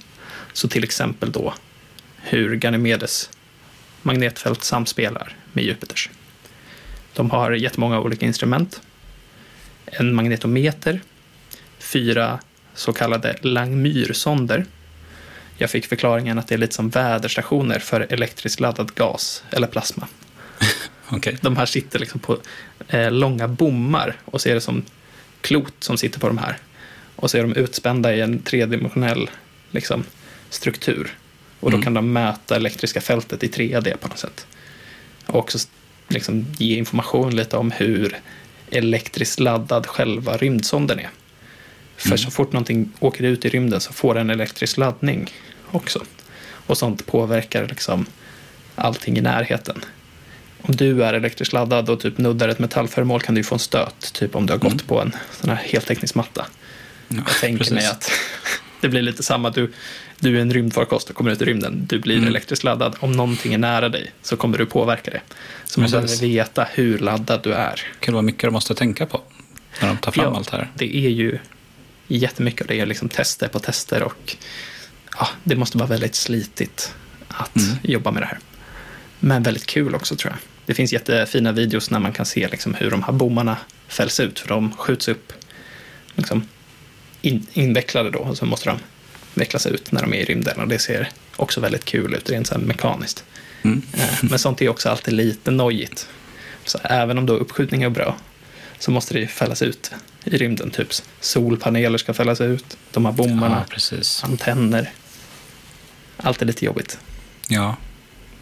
Så 0.53 0.67
till 0.67 0.83
exempel 0.83 1.31
då 1.31 1.53
hur 2.25 2.55
Ganymedes 2.55 3.29
magnetfält 4.01 4.63
samspelar 4.63 5.35
med 5.53 5.63
Jupiters. 5.63 6.09
De 7.13 7.29
har 7.31 7.51
jättemånga 7.51 7.99
olika 7.99 8.25
instrument. 8.25 8.81
En 9.85 10.13
magnetometer, 10.13 11.01
fyra 11.79 12.39
så 12.73 12.93
kallade 12.93 13.35
Langmuir-sonder. 13.41 14.65
Jag 15.57 15.69
fick 15.69 15.85
förklaringen 15.85 16.39
att 16.39 16.47
det 16.47 16.55
är 16.55 16.59
lite 16.59 16.75
som 16.75 16.89
väderstationer 16.89 17.79
för 17.79 18.07
elektriskt 18.09 18.59
laddad 18.59 18.95
gas 18.95 19.43
eller 19.49 19.67
plasma. 19.67 20.07
Okej. 21.09 21.37
De 21.41 21.57
här 21.57 21.65
sitter 21.65 21.99
liksom 21.99 22.19
på 22.19 22.37
eh, 22.87 23.11
långa 23.11 23.47
bommar 23.47 24.15
och 24.25 24.41
så 24.41 24.49
är 24.49 24.53
det 24.53 24.61
som 24.61 24.83
klot 25.41 25.73
som 25.79 25.97
sitter 25.97 26.19
på 26.19 26.27
de 26.27 26.37
här. 26.37 26.57
Och 27.15 27.31
så 27.31 27.37
är 27.37 27.41
de 27.41 27.53
utspända 27.53 28.15
i 28.15 28.21
en 28.21 28.41
tredimensionell 28.41 29.29
liksom, 29.71 30.03
struktur. 30.49 31.15
Och 31.65 31.71
då 31.71 31.81
kan 31.81 31.93
de 31.93 32.13
mäta 32.13 32.55
elektriska 32.55 33.01
fältet 33.01 33.43
i 33.43 33.47
3D 33.47 33.97
på 33.97 34.07
något 34.07 34.17
sätt. 34.17 34.45
Och 35.25 35.35
också 35.35 35.57
liksom, 36.07 36.45
ge 36.57 36.77
information 36.77 37.35
lite 37.35 37.57
om 37.57 37.71
hur 37.71 38.19
elektriskt 38.71 39.39
laddad 39.39 39.87
själva 39.87 40.37
rymdsonden 40.37 40.99
är. 40.99 41.09
För 41.97 42.17
så 42.17 42.31
fort 42.31 42.53
någonting 42.53 42.91
åker 42.99 43.23
ut 43.23 43.45
i 43.45 43.49
rymden 43.49 43.81
så 43.81 43.93
får 43.93 44.13
den 44.13 44.29
elektrisk 44.29 44.77
laddning 44.77 45.33
också. 45.71 46.03
Och 46.51 46.77
sånt 46.77 47.05
påverkar 47.05 47.67
liksom 47.67 48.05
allting 48.75 49.17
i 49.17 49.21
närheten. 49.21 49.81
Om 50.61 50.75
du 50.75 51.03
är 51.03 51.13
elektriskt 51.13 51.53
laddad 51.53 51.89
och 51.89 51.99
typ 51.99 52.17
nuddar 52.17 52.47
ett 52.47 52.59
metallföremål 52.59 53.21
kan 53.21 53.35
du 53.35 53.43
få 53.43 53.55
en 53.55 53.59
stöt, 53.59 54.13
typ 54.13 54.35
om 54.35 54.45
du 54.45 54.53
har 54.53 54.59
gått 54.59 54.87
på 54.87 55.01
en 55.01 55.15
sån 55.41 55.49
här 55.49 55.63
helteknisk 55.65 56.15
matta. 56.15 56.45
Ja, 57.07 57.15
Jag 57.27 57.39
tänker 57.39 57.57
precis. 57.57 57.73
mig 57.73 57.85
att 57.85 58.11
det 58.85 58.89
blir 58.89 59.01
lite 59.01 59.23
samma. 59.23 59.49
Du, 59.49 59.71
du 60.19 60.37
är 60.37 60.41
en 60.41 60.53
rymdfarkost 60.53 61.09
och 61.09 61.15
kommer 61.15 61.31
ut 61.31 61.41
i 61.41 61.45
rymden. 61.45 61.85
Du 61.89 61.99
blir 61.99 62.15
Mm. 62.15 62.27
elektriskt 62.27 62.63
laddad. 62.63 62.95
Om 62.99 63.11
någonting 63.11 63.53
är 63.53 63.57
nära 63.57 63.89
dig 63.89 64.11
så 64.21 64.37
kommer 64.37 64.57
du 64.57 64.65
påverka 64.65 65.11
det. 65.11 65.21
Så 65.65 65.79
man 65.79 65.89
behöver 65.91 66.21
veta 66.21 66.63
hur 66.73 66.99
laddad 66.99 67.39
du 67.43 67.53
är. 67.53 67.81
Kul 67.99 68.13
vad 68.13 68.23
mycket 68.23 68.41
de 68.41 68.53
måste 68.53 68.75
tänka 68.75 69.05
på 69.05 69.21
när 69.81 69.87
de 69.87 69.97
tar 69.97 70.11
fram 70.11 70.33
allt 70.35 70.49
här. 70.49 70.71
Det 70.75 70.95
är 70.95 71.09
ju 71.09 71.37
jättemycket 72.07 72.61
och 72.61 72.67
det 72.67 72.79
är 72.79 72.85
liksom 72.85 73.09
tester 73.09 73.47
på 73.47 73.59
tester 73.59 74.03
och 74.03 74.35
ja, 75.19 75.27
det 75.43 75.55
måste 75.55 75.77
vara 75.77 75.87
väldigt 75.89 76.15
slitigt 76.15 76.93
att 77.27 77.55
Mm. 77.55 77.77
jobba 77.83 78.11
med 78.11 78.21
det 78.21 78.25
här. 78.27 78.39
Men 79.19 79.43
väldigt 79.43 79.65
kul 79.65 79.95
också 79.95 80.15
tror 80.15 80.31
jag. 80.33 80.39
Det 80.65 80.73
finns 80.73 80.93
jättefina 80.93 81.51
videos 81.51 81.89
när 81.91 81.99
man 81.99 82.13
kan 82.13 82.25
se 82.25 82.47
liksom 82.47 82.73
hur 82.73 82.91
de 82.91 83.03
här 83.03 83.11
bommarna 83.13 83.57
fälls 83.87 84.19
ut 84.19 84.39
för 84.39 84.47
de 84.47 84.71
skjuts 84.77 85.07
upp 85.07 85.33
liksom 86.15 86.47
in, 87.25 87.47
invecklade 87.53 88.11
då 88.11 88.19
och 88.19 88.37
så 88.37 88.45
måste 88.45 88.69
de 88.69 88.79
vecklas 89.33 89.67
ut 89.67 89.91
när 89.91 90.01
de 90.01 90.13
är 90.13 90.17
i 90.17 90.25
rymden 90.25 90.59
och 90.59 90.67
det 90.67 90.79
ser 90.79 91.09
också 91.35 91.61
väldigt 91.61 91.85
kul 91.85 92.13
ut 92.13 92.29
rent 92.29 92.47
så 92.47 92.57
mekaniskt. 92.59 93.23
Mm. 93.61 93.81
Eh, 93.93 94.09
Men 94.21 94.39
sånt 94.39 94.61
är 94.61 94.69
också 94.69 94.89
alltid 94.89 95.13
lite 95.13 95.51
nojigt. 95.51 96.09
Så 96.65 96.79
även 96.83 97.17
om 97.17 97.25
då 97.25 97.33
uppskjutning 97.33 97.83
är 97.83 97.89
bra 97.89 98.15
så 98.79 98.91
måste 98.91 99.13
det 99.13 99.19
ju 99.19 99.27
fällas 99.27 99.61
ut 99.61 99.91
i 100.23 100.37
rymden. 100.37 100.71
Typ 100.71 100.87
solpaneler 101.19 101.97
ska 101.97 102.13
fällas 102.13 102.41
ut, 102.41 102.77
de 102.91 103.05
här 103.05 103.11
bommarna, 103.11 103.65
Ja, 103.91 103.97
antenner. 104.23 104.91
Allt 106.17 106.41
är 106.41 106.45
lite 106.45 106.65
jobbigt. 106.65 106.99
Ja, 107.47 107.75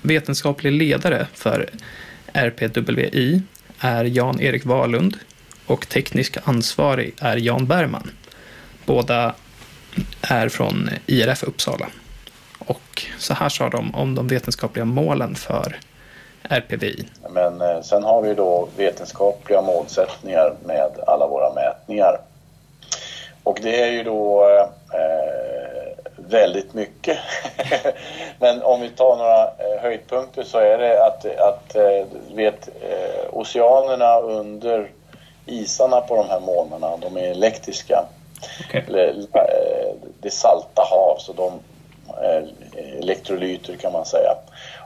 Vetenskaplig 0.01 0.71
ledare 0.71 1.27
för 1.33 1.69
RPWI 2.33 3.41
är 3.79 4.05
Jan-Erik 4.05 4.65
Wahlund 4.65 5.17
och 5.65 5.89
teknisk 5.89 6.37
ansvarig 6.43 7.13
är 7.19 7.37
Jan 7.37 7.67
Bergman. 7.67 8.11
Båda 8.85 9.35
är 10.21 10.49
från 10.49 10.89
IRF 11.05 11.43
Uppsala. 11.43 11.87
Och 12.67 13.05
så 13.19 13.33
här 13.33 13.49
sa 13.49 13.69
de 13.69 13.95
om 13.95 14.15
de 14.15 14.27
vetenskapliga 14.27 14.85
målen 14.85 15.35
för 15.35 15.79
RPVI. 16.43 17.07
Men 17.29 17.61
eh, 17.61 17.81
sen 17.81 18.03
har 18.03 18.21
vi 18.21 18.33
då 18.33 18.67
vetenskapliga 18.77 19.61
målsättningar 19.61 20.53
med 20.65 20.91
alla 21.07 21.27
våra 21.27 21.53
mätningar. 21.53 22.19
Och 23.43 23.59
det 23.61 23.81
är 23.81 23.91
ju 23.91 24.03
då 24.03 24.43
eh, 24.93 25.93
väldigt 26.15 26.73
mycket. 26.73 27.17
Men 28.39 28.61
om 28.61 28.81
vi 28.81 28.89
tar 28.89 29.17
några 29.17 29.43
eh, 29.43 29.81
höjdpunkter 29.81 30.43
så 30.43 30.57
är 30.57 30.77
det 30.77 31.05
att, 31.05 31.25
att 31.25 31.75
eh, 31.75 32.05
vet, 32.35 32.69
oceanerna 33.31 34.19
under 34.19 34.91
isarna 35.45 36.01
på 36.01 36.15
de 36.15 36.29
här 36.29 36.39
månaderna, 36.39 36.97
de 36.97 37.17
är 37.17 37.31
elektriska. 37.31 38.05
Okay. 38.67 38.81
Eh, 38.81 39.95
det 40.19 40.27
är 40.27 40.31
salta 40.31 40.81
hav, 40.81 41.17
så 41.17 41.33
de 41.33 41.59
eh, 42.23 42.43
elektrolyter 42.99 43.75
kan 43.75 43.91
man 43.91 44.05
säga. 44.05 44.35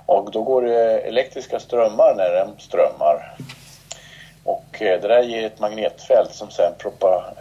Och 0.05 0.31
då 0.31 0.41
går 0.41 0.61
det 0.61 0.99
elektriska 0.99 1.59
strömmar 1.59 2.15
när 2.15 2.35
de 2.35 2.59
strömmar. 2.59 3.35
Och 4.43 4.81
eh, 4.81 5.01
det 5.01 5.07
där 5.07 5.23
ger 5.23 5.45
ett 5.45 5.59
magnetfält 5.59 6.33
som 6.33 6.49
sen 6.49 6.73
proppar, 6.77 7.33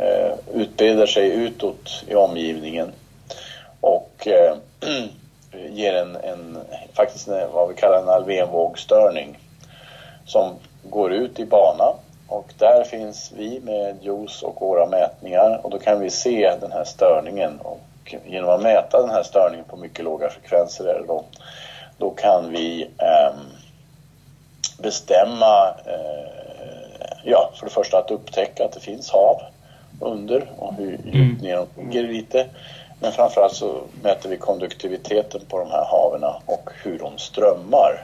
utbreder 0.54 1.06
sig 1.06 1.28
utåt 1.28 2.04
i 2.08 2.14
omgivningen. 2.14 2.92
Och 3.80 4.28
ger 5.70 5.94
en, 5.94 6.16
en, 6.16 6.58
faktiskt 6.94 7.28
en, 7.28 7.52
vad 7.52 7.68
vi 7.68 7.74
kallar 7.74 8.02
en 8.02 8.08
alvenvågstörning 8.08 9.38
Som 10.26 10.54
går 10.82 11.12
ut 11.12 11.38
i 11.38 11.44
bana. 11.44 11.94
Och 12.28 12.52
där 12.58 12.84
finns 12.84 13.32
vi 13.36 13.60
med 13.60 13.96
JOS 14.00 14.42
och 14.42 14.60
våra 14.60 14.86
mätningar 14.86 15.60
och 15.62 15.70
då 15.70 15.78
kan 15.78 16.00
vi 16.00 16.10
se 16.10 16.56
den 16.60 16.72
här 16.72 16.84
störningen. 16.84 17.60
Och 17.60 18.14
genom 18.26 18.50
att 18.50 18.62
mäta 18.62 19.00
den 19.00 19.10
här 19.10 19.22
störningen 19.22 19.64
på 19.64 19.76
mycket 19.76 20.04
låga 20.04 20.30
frekvenser 20.30 20.84
är 20.84 21.04
då, 21.06 21.24
då 21.98 22.10
kan 22.10 22.50
vi 22.50 22.90
ehm, 22.98 23.40
bestämma, 24.78 25.68
eh, 25.86 27.18
ja, 27.24 27.50
för 27.54 27.66
det 27.66 27.72
första 27.72 27.98
att 27.98 28.10
upptäcka 28.10 28.64
att 28.64 28.72
det 28.72 28.80
finns 28.80 29.10
hav 29.10 29.42
under 30.00 30.50
och 30.58 30.74
hur 30.74 31.00
djupt 31.04 31.42
ner 31.42 31.56
de 31.56 31.82
ligger 31.82 32.02
lite. 32.02 32.46
Men 33.00 33.12
framförallt 33.12 33.54
så 33.54 33.80
mäter 34.02 34.28
vi 34.28 34.36
konduktiviteten 34.36 35.40
på 35.48 35.58
de 35.58 35.70
här 35.70 35.84
haven 35.84 36.24
och 36.46 36.70
hur 36.82 36.98
de 36.98 37.18
strömmar. 37.18 38.02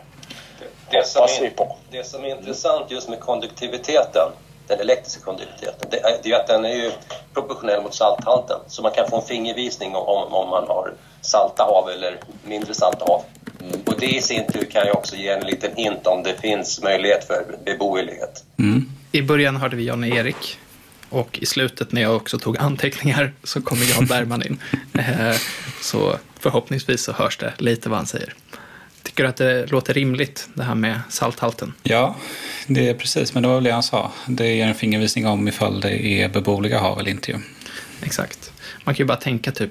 Det 0.92 1.06
som, 1.06 1.20
Hoppas 1.20 1.40
vi 1.40 1.46
är, 1.46 1.50
på. 1.50 1.76
det 1.90 2.06
som 2.06 2.24
är 2.24 2.28
intressant 2.38 2.90
just 2.90 3.08
med 3.08 3.20
konduktiviteten, 3.20 4.28
den 4.68 4.80
elektriska 4.80 5.20
konduktiviteten, 5.24 5.88
det 5.90 6.00
är, 6.00 6.18
det 6.22 6.32
är 6.32 6.40
att 6.40 6.46
den 6.46 6.64
är 6.64 6.74
ju 6.74 6.90
proportionell 7.34 7.82
mot 7.82 7.94
salthalten. 7.94 8.60
Så 8.68 8.82
man 8.82 8.92
kan 8.92 9.10
få 9.10 9.20
en 9.20 9.26
fingervisning 9.26 9.94
om, 9.96 10.32
om 10.32 10.48
man 10.50 10.64
har 10.68 10.94
salta 11.20 11.62
hav 11.62 11.88
eller 11.90 12.18
mindre 12.44 12.74
salta 12.74 13.04
hav. 13.04 13.22
Och 13.86 14.00
det 14.00 14.06
i 14.06 14.22
sin 14.22 14.46
tur 14.52 14.64
kan 14.64 14.86
ju 14.86 14.92
också 14.92 15.16
ge 15.16 15.28
en 15.28 15.46
liten 15.46 15.76
hint 15.76 16.06
om 16.06 16.22
det 16.22 16.40
finns 16.40 16.82
möjlighet 16.82 17.24
för 17.26 17.44
beboelighet. 17.64 18.44
I 19.12 19.22
början 19.22 19.56
hörde 19.56 19.76
vi 19.76 19.84
Jan-Erik 19.86 20.58
och 21.08 21.38
i 21.38 21.46
slutet 21.46 21.92
när 21.92 22.02
jag 22.02 22.16
också 22.16 22.38
tog 22.38 22.58
anteckningar 22.58 23.32
så 23.44 23.62
kommer 23.62 23.90
Jan 23.94 24.06
Bergman 24.06 24.42
in. 24.46 24.60
Eh, 24.98 25.36
Så 25.80 26.16
förhoppningsvis 26.40 27.04
så 27.04 27.12
hörs 27.12 27.38
det 27.38 27.52
lite 27.58 27.88
vad 27.88 27.98
han 27.98 28.06
säger. 28.06 28.34
Tycker 29.12 29.24
att 29.24 29.36
det 29.36 29.66
låter 29.70 29.94
rimligt 29.94 30.48
det 30.54 30.62
här 30.62 30.74
med 30.74 31.00
salthalten? 31.08 31.72
ja 31.82 32.16
det 32.66 32.88
är 32.88 32.94
precis. 32.94 33.34
Men 33.34 33.42
det 33.42 33.48
var 33.48 33.54
väl 33.54 33.64
det 33.64 33.70
han 33.70 33.82
sa. 33.82 34.12
Det 34.26 34.54
ger 34.54 34.66
en 34.66 34.74
fingervisning 34.74 35.26
om 35.26 35.48
ifall 35.48 35.80
det 35.80 36.06
är 36.06 36.28
beboeliga 36.28 36.78
hav 36.78 37.00
eller 37.00 37.10
inte. 37.10 37.40
Exakt. 38.02 38.52
Man 38.84 38.94
kan 38.94 39.04
ju 39.04 39.08
bara 39.08 39.16
tänka 39.16 39.52
typ 39.52 39.70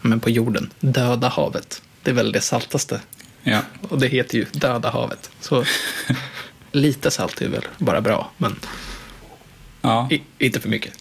men 0.00 0.20
på 0.20 0.30
jorden, 0.30 0.70
döda 0.80 1.28
havet. 1.28 1.82
Det 2.02 2.10
är 2.10 2.14
väl 2.14 2.32
det 2.32 2.40
saltaste. 2.40 3.00
Ja, 3.42 3.60
Och 3.88 3.98
det 3.98 4.08
heter 4.08 4.38
ju 4.38 4.46
döda 4.52 4.90
havet. 4.90 5.30
Så 5.40 5.64
lite 6.72 7.10
salt 7.10 7.42
är 7.42 7.48
väl 7.48 7.64
bara 7.78 8.00
bra. 8.00 8.30
Men 8.36 8.56
Ja. 9.82 10.08
I, 10.10 10.22
inte 10.38 10.60
för 10.60 10.68
mycket. 10.68 10.92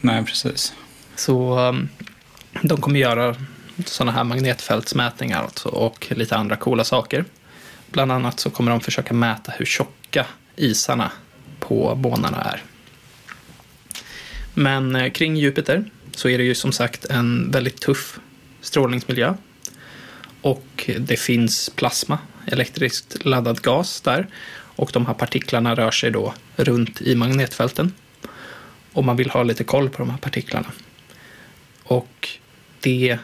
Nej, 0.00 0.24
precis. 0.24 0.72
Så 1.16 1.58
um, 1.58 1.88
de 2.62 2.80
kommer 2.80 3.00
göra 3.00 3.36
sådana 3.84 4.12
här 4.12 4.24
magnetfältsmätningar 4.24 5.42
alltså, 5.42 5.68
och 5.68 6.06
lite 6.10 6.36
andra 6.36 6.56
coola 6.56 6.84
saker. 6.84 7.24
Bland 7.90 8.12
annat 8.12 8.40
så 8.40 8.50
kommer 8.50 8.70
de 8.70 8.80
försöka 8.80 9.14
mäta 9.14 9.52
hur 9.56 9.64
tjocka 9.66 10.26
isarna 10.56 11.12
på 11.60 11.94
månarna 11.94 12.42
är. 12.42 12.62
Men 14.54 14.96
eh, 14.96 15.10
kring 15.10 15.36
Jupiter 15.36 15.84
så 16.12 16.28
är 16.28 16.38
det 16.38 16.44
ju 16.44 16.54
som 16.54 16.72
sagt 16.72 17.04
en 17.04 17.50
väldigt 17.50 17.80
tuff 17.80 18.20
strålningsmiljö. 18.60 19.34
Och 20.40 20.90
det 20.98 21.16
finns 21.16 21.70
plasma, 21.70 22.18
elektriskt 22.46 23.24
laddad 23.24 23.62
gas 23.62 24.00
där. 24.00 24.26
Och 24.76 24.90
de 24.92 25.06
här 25.06 25.14
partiklarna 25.14 25.74
rör 25.74 25.90
sig 25.90 26.10
då 26.10 26.34
runt 26.56 27.00
i 27.00 27.14
magnetfälten. 27.14 27.92
Och 28.92 29.04
man 29.04 29.16
vill 29.16 29.30
ha 29.30 29.42
lite 29.42 29.64
koll 29.64 29.88
på 29.88 29.98
de 29.98 30.10
här 30.10 30.18
partiklarna. 30.18 30.72
Och 31.84 32.28
det 32.80 33.18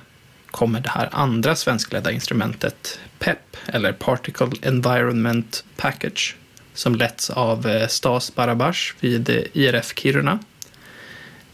kommer 0.51 0.81
det 0.81 0.89
här 0.89 1.09
andra 1.13 1.57
svenskledda 1.57 2.13
instrumentet 2.13 3.01
PEP, 3.19 3.57
eller 3.67 3.93
Particle 3.93 4.51
Environment 4.63 5.65
Package, 5.77 6.37
som 6.75 6.95
letts 6.95 7.31
av 7.31 7.67
eh, 7.67 7.89
Stas 7.89 8.35
Barabash 8.35 8.95
vid 9.01 9.31
eh, 9.31 9.43
IRF 9.53 9.93
Kiruna, 9.97 10.39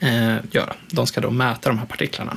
eh, 0.01 0.37
göra. 0.51 0.75
De 0.91 1.07
ska 1.07 1.21
då 1.21 1.31
mäta 1.31 1.69
de 1.69 1.79
här 1.79 1.87
partiklarna. 1.87 2.37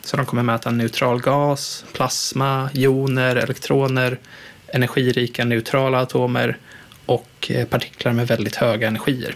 Så 0.00 0.16
de 0.16 0.26
kommer 0.26 0.42
mäta 0.42 0.70
neutral 0.70 1.20
gas, 1.20 1.84
plasma, 1.92 2.70
joner, 2.72 3.36
elektroner, 3.36 4.18
energirika 4.66 5.44
neutrala 5.44 6.00
atomer 6.00 6.58
och 7.06 7.50
eh, 7.50 7.66
partiklar 7.66 8.12
med 8.12 8.26
väldigt 8.26 8.56
höga 8.56 8.88
energier 8.88 9.34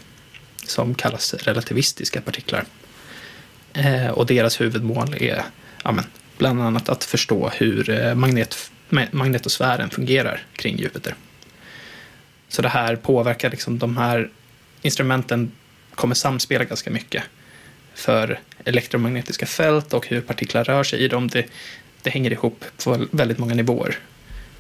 som 0.65 0.95
kallas 0.95 1.35
relativistiska 1.35 2.21
partiklar. 2.21 2.65
Eh, 3.73 4.09
och 4.09 4.27
deras 4.27 4.61
huvudmål 4.61 5.15
är 5.21 5.45
ja, 5.85 5.93
men, 5.93 6.05
bland 6.41 6.63
annat 6.63 6.89
att 6.89 7.05
förstå 7.05 7.49
hur 7.49 7.91
eh, 7.91 8.15
magnet, 8.15 8.71
magnetosfären 9.11 9.91
fungerar 9.91 10.43
kring 10.53 10.79
Jupiter. 10.79 11.15
Så 12.49 12.63
det 12.63 12.69
här 12.69 12.97
påverkar 12.97 13.51
liksom 13.51 13.79
de 13.79 13.97
här 13.97 14.31
instrumenten 14.83 15.53
kommer 15.95 16.15
samspela 16.15 16.65
ganska 16.65 16.91
mycket. 16.91 17.23
För 17.95 18.41
elektromagnetiska 18.65 19.47
fält 19.47 19.95
och 19.95 20.07
hur 20.07 20.21
partiklar 20.21 20.65
rör 20.65 20.85
sig 20.85 20.99
i 21.01 21.09
dem, 21.09 21.29
det, 21.29 21.47
det 22.03 22.11
hänger 22.11 22.31
ihop 22.31 22.65
på 22.85 23.07
väldigt 23.11 23.39
många 23.39 23.55
nivåer. 23.55 23.99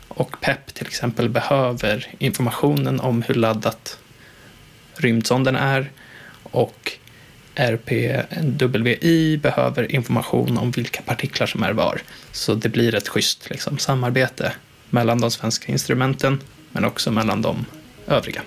Och 0.08 0.40
PEP 0.40 0.74
till 0.74 0.86
exempel 0.86 1.28
behöver 1.28 2.06
informationen 2.18 3.00
om 3.00 3.22
hur 3.22 3.34
laddat 3.34 3.98
rymdsonden 4.94 5.56
är 5.56 5.90
och 6.42 6.92
RPWI 7.60 9.36
behöver 9.36 9.92
information 9.92 10.58
om 10.58 10.70
vilka 10.70 11.02
partiklar 11.02 11.46
som 11.46 11.62
är 11.62 11.72
var. 11.72 12.00
Så 12.32 12.54
det 12.54 12.68
blir 12.68 12.94
ett 12.94 13.08
schysst 13.08 13.50
liksom, 13.50 13.78
samarbete 13.78 14.52
mellan 14.90 15.20
de 15.20 15.30
svenska 15.30 15.72
instrumenten 15.72 16.40
men 16.72 16.84
också 16.84 17.10
mellan 17.10 17.42
de 17.42 17.66
övriga. 18.06 18.42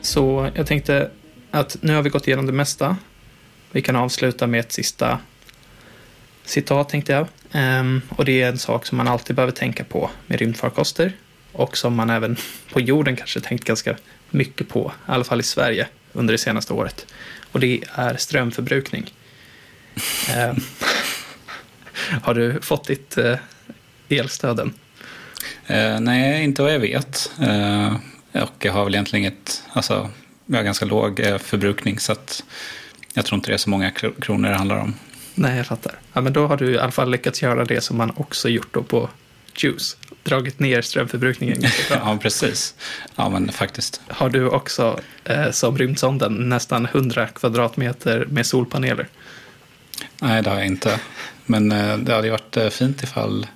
Så 0.00 0.50
jag 0.54 0.66
tänkte 0.66 1.10
att 1.50 1.76
nu 1.80 1.94
har 1.94 2.02
vi 2.02 2.10
gått 2.10 2.28
igenom 2.28 2.46
det 2.46 2.52
mesta. 2.52 2.96
Vi 3.70 3.82
kan 3.82 3.96
avsluta 3.96 4.46
med 4.46 4.60
ett 4.60 4.72
sista 4.72 5.18
citat 6.44 6.88
tänkte 6.88 7.12
jag. 7.12 7.26
Um, 7.80 8.02
och 8.08 8.24
det 8.24 8.42
är 8.42 8.48
en 8.48 8.58
sak 8.58 8.86
som 8.86 8.98
man 8.98 9.08
alltid 9.08 9.36
behöver 9.36 9.52
tänka 9.52 9.84
på 9.84 10.10
med 10.26 10.38
rymdfarkoster 10.38 11.12
och 11.52 11.76
som 11.76 11.94
man 11.94 12.10
även 12.10 12.36
på 12.72 12.80
jorden 12.80 13.16
kanske 13.16 13.40
tänkt 13.40 13.64
ganska 13.64 13.96
mycket 14.30 14.68
på, 14.68 14.92
i 15.08 15.10
alla 15.10 15.24
fall 15.24 15.40
i 15.40 15.42
Sverige 15.42 15.88
under 16.12 16.32
det 16.32 16.38
senaste 16.38 16.72
året. 16.72 17.06
Och 17.52 17.60
det 17.60 17.84
är 17.94 18.16
strömförbrukning. 18.16 19.14
um, 20.36 20.60
har 22.22 22.34
du 22.34 22.60
fått 22.60 22.86
ditt 22.86 23.18
uh, 23.18 23.36
elstöd 24.08 24.60
än? 24.60 24.74
Uh, 25.70 26.00
nej, 26.00 26.44
inte 26.44 26.62
vad 26.62 26.74
jag 26.74 26.80
vet. 26.80 27.30
Uh, 27.40 27.96
och 28.32 28.64
jag 28.64 28.72
har 28.72 28.84
väl 28.84 28.94
egentligen 28.94 29.24
inget, 29.24 29.62
alltså, 29.72 30.10
jag 30.46 30.56
har 30.56 30.64
ganska 30.64 30.84
låg 30.84 31.22
förbrukning 31.40 31.98
så 31.98 32.12
att 32.12 32.44
jag 33.14 33.24
tror 33.24 33.36
inte 33.36 33.50
det 33.50 33.54
är 33.54 33.58
så 33.58 33.70
många 33.70 33.90
kronor 33.90 34.48
det 34.48 34.56
handlar 34.56 34.76
om. 34.76 34.94
Nej, 35.34 35.56
jag 35.56 35.66
fattar. 35.66 35.94
Ja, 36.12 36.20
men 36.20 36.32
då 36.32 36.46
har 36.46 36.56
du 36.56 36.70
i 36.70 36.78
alla 36.78 36.92
fall 36.92 37.10
lyckats 37.10 37.42
göra 37.42 37.64
det 37.64 37.80
som 37.80 37.96
man 37.96 38.12
också 38.16 38.48
gjort 38.48 38.74
då 38.74 38.82
på 38.82 39.10
Juice. 39.56 39.96
Dragit 40.22 40.58
ner 40.58 40.82
strömförbrukningen 40.82 41.62
ja, 41.90 42.18
precis. 42.22 42.74
Ja, 43.16 43.28
men 43.28 43.52
faktiskt. 43.52 44.00
Har 44.08 44.30
du 44.30 44.48
också, 44.48 45.00
eh, 45.24 45.50
som 45.50 45.78
rymdsonden, 45.78 46.48
nästan 46.48 46.86
100 46.86 47.26
kvadratmeter 47.26 48.26
med 48.30 48.46
solpaneler? 48.46 49.08
Nej, 50.20 50.42
det 50.42 50.50
har 50.50 50.56
jag 50.56 50.66
inte. 50.66 51.00
Men 51.46 51.72
eh, 51.72 51.96
det 51.96 52.14
hade 52.14 52.30
varit 52.30 52.56
eh, 52.56 52.68
fint 52.68 53.02
ifall 53.02 53.46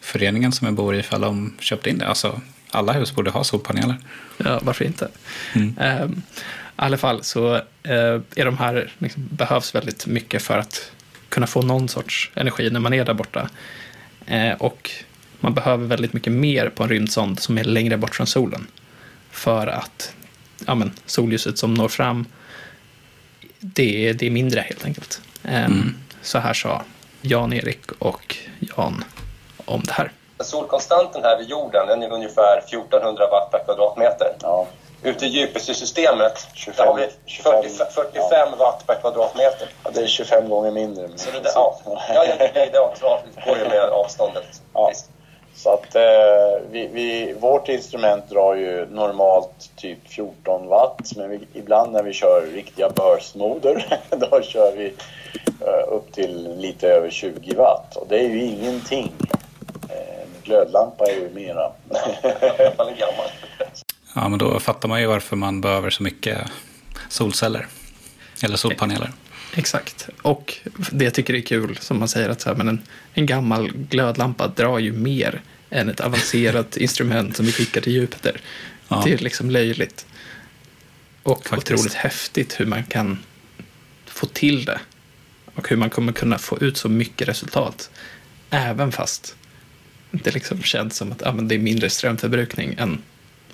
föreningen 0.00 0.52
som 0.52 0.64
jag 0.64 0.74
bor 0.74 0.94
i, 0.94 0.98
ifall 0.98 1.20
de 1.20 1.54
köpte 1.60 1.90
in 1.90 1.98
det. 1.98 2.06
Alltså, 2.06 2.40
alla 2.70 2.92
hus 2.92 3.14
borde 3.14 3.30
ha 3.30 3.44
solpaneler. 3.44 3.96
Ja, 4.36 4.60
varför 4.62 4.84
inte? 4.84 5.08
Mm. 5.54 6.02
Um, 6.02 6.22
i 6.32 6.42
alla 6.76 6.96
fall 6.96 7.24
så 7.24 7.54
eh, 7.54 8.20
är 8.36 8.44
de 8.44 8.58
här, 8.58 8.92
liksom, 8.98 9.28
behövs 9.30 9.74
väldigt 9.74 10.06
mycket 10.06 10.42
för 10.42 10.58
att 10.58 10.90
kunna 11.36 11.46
få 11.46 11.62
någon 11.62 11.88
sorts 11.88 12.30
energi 12.34 12.70
när 12.70 12.80
man 12.80 12.94
är 12.94 13.04
där 13.04 13.14
borta. 13.14 13.48
Eh, 14.26 14.52
och 14.52 14.90
man 15.40 15.54
behöver 15.54 15.86
väldigt 15.86 16.12
mycket 16.12 16.32
mer 16.32 16.68
på 16.68 16.82
en 16.82 16.88
rymdsond 16.88 17.40
som 17.40 17.58
är 17.58 17.64
längre 17.64 17.96
bort 17.96 18.14
från 18.14 18.26
solen. 18.26 18.66
För 19.30 19.66
att 19.66 20.14
ja, 20.66 20.74
men, 20.74 20.92
solljuset 21.06 21.58
som 21.58 21.74
når 21.74 21.88
fram, 21.88 22.26
det, 23.60 24.12
det 24.12 24.26
är 24.26 24.30
mindre 24.30 24.60
helt 24.60 24.84
enkelt. 24.84 25.20
Eh, 25.44 25.64
mm. 25.64 25.94
Så 26.22 26.38
här 26.38 26.54
sa 26.54 26.82
Jan-Erik 27.20 27.92
och 27.98 28.36
Jan 28.58 29.04
om 29.64 29.82
det 29.84 29.92
här. 29.92 30.10
Solkonstanten 30.40 31.22
här 31.22 31.38
vid 31.38 31.48
jorden 31.48 31.86
den 31.86 32.02
är 32.02 32.12
ungefär 32.12 32.58
1400 32.68 33.28
watt 33.30 33.50
per 33.50 33.64
kvadratmeter. 33.64 34.36
Ja. 34.40 34.66
Ute 35.06 35.26
i 35.26 35.28
Jupitersystemet 35.28 36.48
25, 36.54 36.86
har 36.86 36.96
vi 36.96 37.08
40, 37.42 37.68
45 37.68 38.22
ja. 38.30 38.56
watt 38.58 38.86
per 38.86 38.94
kvadratmeter. 38.94 39.68
Ja, 39.84 39.90
det 39.94 40.00
är 40.00 40.06
25 40.06 40.48
gånger 40.48 40.70
mindre. 40.70 41.08
Så 41.16 41.30
det, 41.30 41.50
ja, 41.54 41.80
ja, 42.14 42.24
det, 42.38 42.70
går 43.46 43.58
ju 43.58 43.68
med 43.68 43.80
avståndet. 43.80 44.62
Ja. 44.72 44.92
Så 45.54 45.72
att 45.72 45.94
eh, 45.94 46.02
vi, 46.70 46.86
vi, 46.86 47.32
vårt 47.32 47.68
instrument 47.68 48.30
drar 48.30 48.54
ju 48.54 48.86
normalt 48.86 49.70
typ 49.76 49.98
14 50.08 50.68
watt 50.68 51.12
men 51.16 51.30
vi, 51.30 51.40
ibland 51.54 51.92
när 51.92 52.02
vi 52.02 52.12
kör 52.12 52.46
riktiga 52.54 52.90
burstmoder 52.90 54.00
då 54.10 54.42
kör 54.42 54.72
vi 54.76 54.94
eh, 55.66 55.92
upp 55.92 56.12
till 56.12 56.56
lite 56.58 56.88
över 56.88 57.10
20 57.10 57.54
watt 57.54 57.96
och 57.96 58.06
det 58.08 58.18
är 58.18 58.28
ju 58.28 58.44
ingenting. 58.44 59.12
Eh, 59.88 60.26
glödlampa 60.42 61.04
är 61.06 61.14
ju 61.14 61.30
mera. 61.34 61.72
Man 62.78 62.88
är 62.88 62.96
gammal. 62.96 63.26
Ja, 64.16 64.28
men 64.28 64.38
då 64.38 64.60
fattar 64.60 64.88
man 64.88 65.00
ju 65.00 65.06
varför 65.06 65.36
man 65.36 65.60
behöver 65.60 65.90
så 65.90 66.02
mycket 66.02 66.50
solceller. 67.08 67.66
Eller 68.42 68.56
solpaneler. 68.56 69.12
Exakt. 69.54 70.08
Och 70.22 70.54
det 70.90 71.04
jag 71.04 71.14
tycker 71.14 71.34
är 71.34 71.40
kul, 71.40 71.78
som 71.80 71.98
man 71.98 72.08
säger, 72.08 72.28
att 72.28 72.40
så 72.40 72.48
här, 72.48 72.56
men 72.56 72.68
en, 72.68 72.82
en 73.14 73.26
gammal 73.26 73.72
glödlampa 73.72 74.48
drar 74.48 74.78
ju 74.78 74.92
mer 74.92 75.42
än 75.70 75.88
ett 75.88 76.00
avancerat 76.00 76.76
instrument 76.76 77.36
som 77.36 77.46
vi 77.46 77.52
skickar 77.52 77.80
till 77.80 77.92
Jupiter. 77.92 78.40
Ja. 78.88 79.02
Det 79.04 79.12
är 79.12 79.18
liksom 79.18 79.50
löjligt. 79.50 80.06
Och 81.22 81.46
Faktiskt. 81.46 81.72
otroligt 81.72 81.94
häftigt 81.94 82.60
hur 82.60 82.66
man 82.66 82.84
kan 82.84 83.18
få 84.06 84.26
till 84.26 84.64
det. 84.64 84.80
Och 85.54 85.68
hur 85.68 85.76
man 85.76 85.90
kommer 85.90 86.12
kunna 86.12 86.38
få 86.38 86.58
ut 86.58 86.76
så 86.76 86.88
mycket 86.88 87.28
resultat. 87.28 87.90
Även 88.50 88.92
fast 88.92 89.36
det 90.10 90.34
liksom 90.34 90.62
känns 90.62 90.96
som 90.96 91.12
att 91.12 91.34
men 91.34 91.48
det 91.48 91.54
är 91.54 91.58
mindre 91.58 91.90
strömförbrukning 91.90 92.74
än 92.78 93.02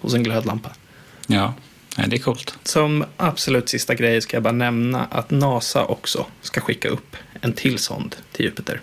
hos 0.03 0.15
en 0.15 0.23
glödlampa. 0.23 0.71
Ja, 1.27 1.55
det 1.97 2.17
är 2.17 2.21
coolt. 2.21 2.55
Som 2.65 3.05
absolut 3.17 3.69
sista 3.69 3.95
grej 3.95 4.21
ska 4.21 4.37
jag 4.37 4.43
bara 4.43 4.53
nämna 4.53 5.05
att 5.05 5.31
NASA 5.31 5.85
också 5.85 6.27
ska 6.41 6.61
skicka 6.61 6.89
upp 6.89 7.17
en 7.41 7.53
till 7.53 7.79
sond 7.79 8.17
till 8.33 8.45
Jupiter. 8.45 8.81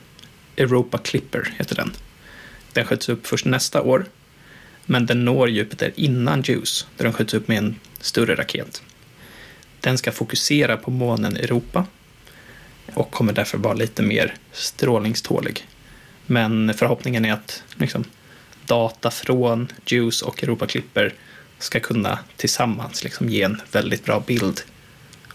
Europa 0.58 0.98
Clipper 0.98 1.54
heter 1.58 1.76
den. 1.76 1.92
Den 2.74 2.86
skjuts 2.86 3.10
upp 3.10 3.28
först 3.28 3.46
nästa 3.46 3.82
år, 3.82 4.06
men 4.86 5.06
den 5.06 5.26
når 5.26 5.50
Jupiter 5.50 5.92
innan 5.96 6.42
JUICE, 6.42 6.86
där 6.98 7.04
den 7.04 7.14
skjuts 7.14 7.34
upp 7.34 7.48
med 7.48 7.58
en 7.58 7.76
större 8.00 8.36
raket. 8.36 8.82
Den 9.80 9.98
ska 9.98 10.12
fokusera 10.12 10.78
på 10.78 10.92
månen 10.92 11.38
Europa 11.38 11.86
och 12.94 13.12
kommer 13.12 13.34
därför 13.34 13.58
vara 13.58 13.74
lite 13.74 14.02
mer 14.02 14.36
strålningstålig. 14.52 15.68
Men 16.26 16.74
förhoppningen 16.74 17.26
är 17.26 17.34
att 17.34 17.64
liksom, 17.76 18.04
data 18.70 19.12
från 19.12 19.68
Juice 19.86 20.22
och 20.22 20.44
Europa 20.44 20.68
Clipper 20.68 21.14
ska 21.60 21.80
kunna 21.80 22.20
tillsammans 22.38 23.04
liksom 23.04 23.30
ge 23.30 23.42
en 23.42 23.62
väldigt 23.72 24.06
bra 24.06 24.24
bild 24.28 24.62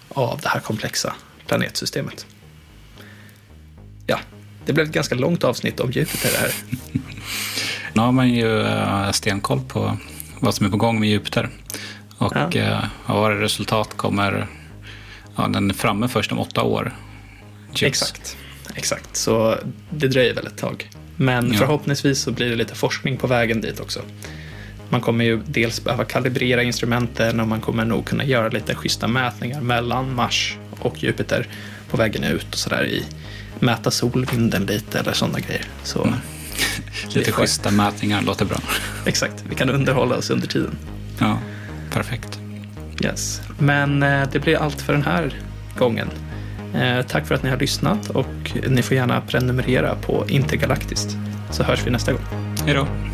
av 0.09 0.41
det 0.43 0.49
här 0.49 0.61
komplexa 0.61 1.15
planetsystemet. 1.47 2.27
Det 4.67 4.73
blev 4.73 4.87
ett 4.87 4.93
ganska 4.93 5.15
långt 5.15 5.45
avsnitt 5.45 5.81
om 5.81 5.91
Jupiter 5.91 6.39
här. 6.39 6.55
Nu 7.93 8.01
har 8.03 8.13
man 8.13 8.29
ju 8.29 8.47
uh, 8.47 9.11
stenkoll 9.11 9.61
på 9.69 9.99
vad 10.41 10.55
som 10.55 10.67
är 10.67 10.71
på 10.71 10.77
gång 10.77 11.01
med 11.01 11.09
Jupiter. 11.09 11.49
Och 12.19 12.33
ja. 12.37 12.51
uh, 12.57 12.85
vad 13.07 13.39
resultat 13.39 13.97
kommer... 13.97 14.47
Ja, 15.37 15.49
den 15.49 15.71
är 15.71 15.75
framme 15.75 16.09
först 16.09 16.33
om 16.33 16.39
åtta 16.39 16.63
år. 16.63 16.97
Chips. 17.73 18.03
Exakt. 18.03 18.37
Exakt, 18.75 19.17
så 19.17 19.59
det 19.91 20.09
dröjer 20.09 20.35
väl 20.35 20.47
ett 20.47 20.59
tag. 20.59 20.91
Men 21.17 21.53
ja. 21.53 21.59
förhoppningsvis 21.59 22.21
så 22.21 22.33
blir 22.33 22.51
det 22.51 22.57
lite 22.57 22.75
forskning 22.75 23.17
på 23.17 23.27
vägen 23.27 23.61
dit 23.61 23.81
också. 23.81 24.01
Man 24.89 25.01
kommer 25.01 25.25
ju 25.25 25.41
dels 25.47 25.85
behöva 25.85 26.05
kalibrera 26.05 26.63
instrumenten 26.63 27.41
och 27.41 27.49
man 27.49 27.61
kommer 27.61 27.85
nog 27.85 28.05
kunna 28.05 28.25
göra 28.25 28.49
lite 28.49 28.75
schyssta 28.75 29.09
mätningar 29.09 29.61
mellan 29.61 30.15
Mars 30.15 30.57
och 30.81 31.03
Jupiter 31.03 31.49
på 31.91 31.97
vägen 31.97 32.25
ut 32.25 32.53
och 32.53 32.59
sådär 32.59 32.85
i 32.85 33.05
mäta 33.61 33.91
solvinden 33.91 34.67
lite 34.67 34.99
eller 34.99 35.13
sådana 35.13 35.41
grejer. 35.41 35.65
Så 35.83 36.05
mm. 36.05 36.15
lite 37.15 37.33
schyssta 37.33 37.71
mätningar 37.71 38.23
låter 38.23 38.45
bra. 38.45 38.59
Exakt, 39.07 39.45
vi 39.49 39.55
kan 39.55 39.71
underhålla 39.71 40.17
oss 40.17 40.31
under 40.31 40.47
tiden. 40.47 40.77
Ja, 41.19 41.39
perfekt. 41.91 42.39
Yes, 43.05 43.41
men 43.59 44.03
eh, 44.03 44.29
det 44.33 44.39
blir 44.39 44.57
allt 44.57 44.81
för 44.81 44.93
den 44.93 45.03
här 45.03 45.35
gången. 45.79 46.09
Eh, 46.75 47.07
tack 47.07 47.27
för 47.27 47.35
att 47.35 47.43
ni 47.43 47.51
har 47.51 47.57
lyssnat 47.57 48.11
och 48.11 48.57
ni 48.69 48.83
får 48.83 48.97
gärna 48.97 49.21
prenumerera 49.21 49.95
på 49.95 50.25
Intergalaktiskt. 50.29 51.17
Så 51.51 51.63
hörs 51.63 51.87
vi 51.87 51.91
nästa 51.91 52.13
gång. 52.13 52.23
Hej 52.67 52.75
då. 52.75 53.14